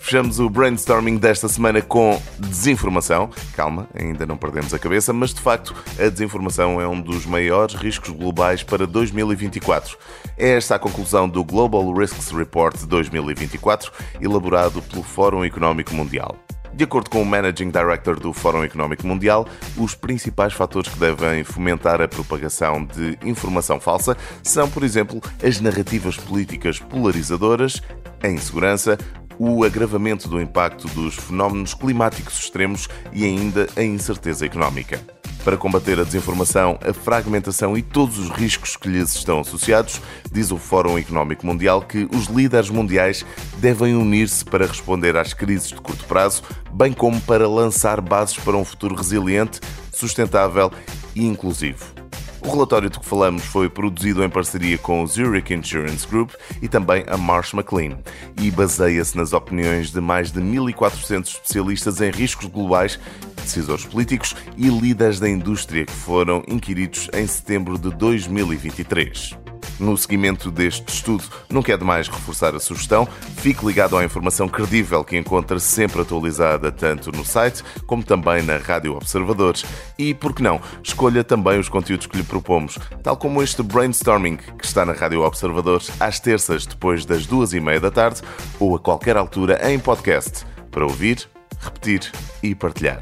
Fechamos 0.08 0.40
o 0.40 0.50
brainstorming 0.50 1.18
desta 1.18 1.50
semana 1.50 1.82
com 1.82 2.18
desinformação. 2.40 3.30
Calma, 3.54 3.90
ainda 3.94 4.26
não 4.26 4.38
perdemos 4.38 4.74
a 4.74 4.80
cabeça, 4.80 5.12
mas 5.12 5.34
de 5.34 5.42
facto 5.42 5.76
a 6.00 6.08
desinformação 6.08 6.80
é 6.80 6.88
um 6.88 7.02
dos 7.02 7.26
maiores 7.26 7.76
riscos 7.76 8.12
globais 8.12 8.64
para 8.64 8.88
2024. 8.88 9.98
É 10.38 10.52
esta 10.52 10.76
a 10.76 10.80
conclusão 10.80 11.28
do 11.28 11.44
Global 11.44 11.92
Risks 11.92 12.32
Report 12.32 12.86
2024, 12.86 13.92
elaborado 14.22 14.82
pelo 14.82 15.04
Fórum 15.04 15.44
Económico 15.44 15.94
Mundial. 15.94 16.38
De 16.74 16.86
acordo 16.86 17.10
com 17.10 17.22
o 17.22 17.26
Managing 17.26 17.70
Director 17.70 18.18
do 18.18 18.32
Fórum 18.32 18.64
Económico 18.64 19.06
Mundial, 19.06 19.46
os 19.76 19.94
principais 19.94 20.54
fatores 20.54 20.90
que 20.90 21.00
devem 21.00 21.44
fomentar 21.44 22.02
a 22.02 22.08
propagação 22.08 22.86
de 22.86 23.18
informação 23.24 23.78
falsa 23.78 24.16
são, 24.42 24.70
por 24.70 24.84
exemplo, 24.84 25.22
as 25.44 25.60
narrativas 25.60 26.16
políticas 26.16 26.80
polarizadoras, 26.80 27.82
a 28.24 28.30
insegurança, 28.30 28.98
o 29.40 29.64
agravamento 29.64 30.28
do 30.28 30.42
impacto 30.42 30.88
dos 30.90 31.16
fenómenos 31.16 31.74
climáticos 31.74 32.40
extremos 32.40 32.88
e 33.14 33.26
ainda 33.26 33.68
a 33.76 33.84
incerteza 33.84 34.46
económica. 34.46 35.00
Para 35.44 35.56
combater 35.56 35.98
a 35.98 36.04
desinformação, 36.04 36.78
a 36.86 36.94
fragmentação 36.94 37.78
e 37.78 37.82
todos 37.82 38.20
os 38.20 38.30
riscos 38.30 38.76
que 38.76 38.90
lhes 38.90 39.16
estão 39.16 39.40
associados, 39.40 40.02
diz 40.30 40.52
o 40.52 40.58
Fórum 40.58 40.98
Económico 40.98 41.46
Mundial 41.46 41.82
que 41.82 42.06
os 42.14 42.26
líderes 42.26 42.70
mundiais 42.70 43.26
devem 43.58 43.96
unir-se 43.96 44.44
para 44.44 44.68
responder 44.68 45.16
às 45.16 45.34
crises 45.34 45.70
de 45.70 45.76
curto 45.76 46.04
prazo, 46.04 46.44
bem 46.74 46.92
como 46.92 47.22
para 47.22 47.48
lançar 47.48 48.02
bases 48.02 48.36
para 48.36 48.58
um 48.58 48.66
futuro 48.66 48.94
resiliente, 48.94 49.62
sustentável 49.94 50.70
e 51.16 51.26
inclusivo. 51.26 51.97
O 52.42 52.50
relatório 52.50 52.90
de 52.90 53.00
que 53.00 53.06
falamos 53.06 53.44
foi 53.44 53.70
produzido 53.70 54.24
em 54.24 54.30
parceria 54.30 54.78
com 54.78 55.02
o 55.02 55.08
Zurich 55.08 55.54
Insurance 55.54 56.08
Group 56.08 56.32
e 56.62 56.68
também 56.68 57.04
a 57.08 57.18
Marsh 57.18 57.54
McLean 57.54 57.98
e 58.42 58.52
baseia-se 58.52 59.18
nas 59.18 59.34
opiniões 59.34 59.92
de 59.92 60.00
mais 60.00 60.32
de 60.32 60.40
1.400 60.40 61.28
especialistas 61.28 62.02
em 62.02 62.12
riscos 62.12 62.46
globais, 62.46 63.00
decisores 63.42 63.86
políticos 63.86 64.36
e 64.56 64.70
líderes 64.70 65.20
da 65.20 65.30
indústria 65.30 65.86
que 65.86 65.94
foram 65.94 66.44
inquiridos 66.48 67.10
em 67.14 67.26
setembro 67.26 67.78
de 67.78 67.90
2023. 67.92 69.47
No 69.80 69.96
seguimento 69.96 70.50
deste 70.50 70.88
estudo, 70.92 71.24
nunca 71.50 71.72
é 71.72 71.78
demais 71.78 72.08
reforçar 72.08 72.56
a 72.56 72.60
sugestão. 72.60 73.08
Fique 73.38 73.66
ligado 73.66 73.98
à 73.98 74.04
informação 74.04 74.48
credível 74.48 75.04
que 75.04 75.18
encontra 75.18 75.60
sempre 75.60 76.02
atualizada 76.02 76.72
tanto 76.72 77.12
no 77.12 77.24
site 77.24 77.64
como 77.86 78.04
também 78.04 78.42
na 78.42 78.58
Rádio 78.58 78.96
Observadores. 78.96 79.66
E, 79.98 80.14
por 80.14 80.34
que 80.34 80.42
não, 80.42 80.60
escolha 80.84 81.24
também 81.24 81.60
os 81.60 81.70
conteúdos 81.70 82.08
que 82.08 82.18
lhe 82.18 82.24
propomos, 82.24 82.78
tal 83.04 83.18
como 83.18 83.44
este 83.44 83.62
brainstorming 83.62 84.38
que 84.38 84.66
está 84.66 84.86
na 84.86 84.94
Rádio 84.94 85.22
Observadores 85.22 85.92
às 86.00 86.20
terças 86.20 86.66
depois 86.66 87.06
das 87.06 87.26
duas 87.26 87.54
e 87.54 87.60
meia 87.60 87.80
da 87.80 87.92
tarde 87.92 88.22
ou 88.60 88.76
a 88.76 88.80
qualquer 88.80 89.16
altura 89.16 89.72
em 89.72 89.78
podcast, 89.78 90.46
para 90.72 90.86
ouvir, 90.86 91.28
repetir 91.60 92.12
e 92.42 92.56
partilhar. 92.56 93.02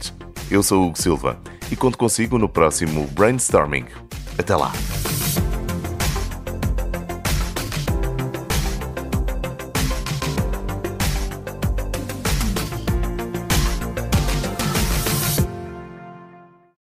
Eu 0.52 0.62
sou 0.62 0.84
o 0.84 0.88
Hugo 0.88 1.02
Silva 1.02 1.40
e 1.72 1.76
conto 1.76 1.98
consigo 1.98 2.38
no 2.38 2.50
próximo 2.50 3.08
brainstorming. 3.08 3.86
Até 4.38 4.56
lá! 4.56 4.72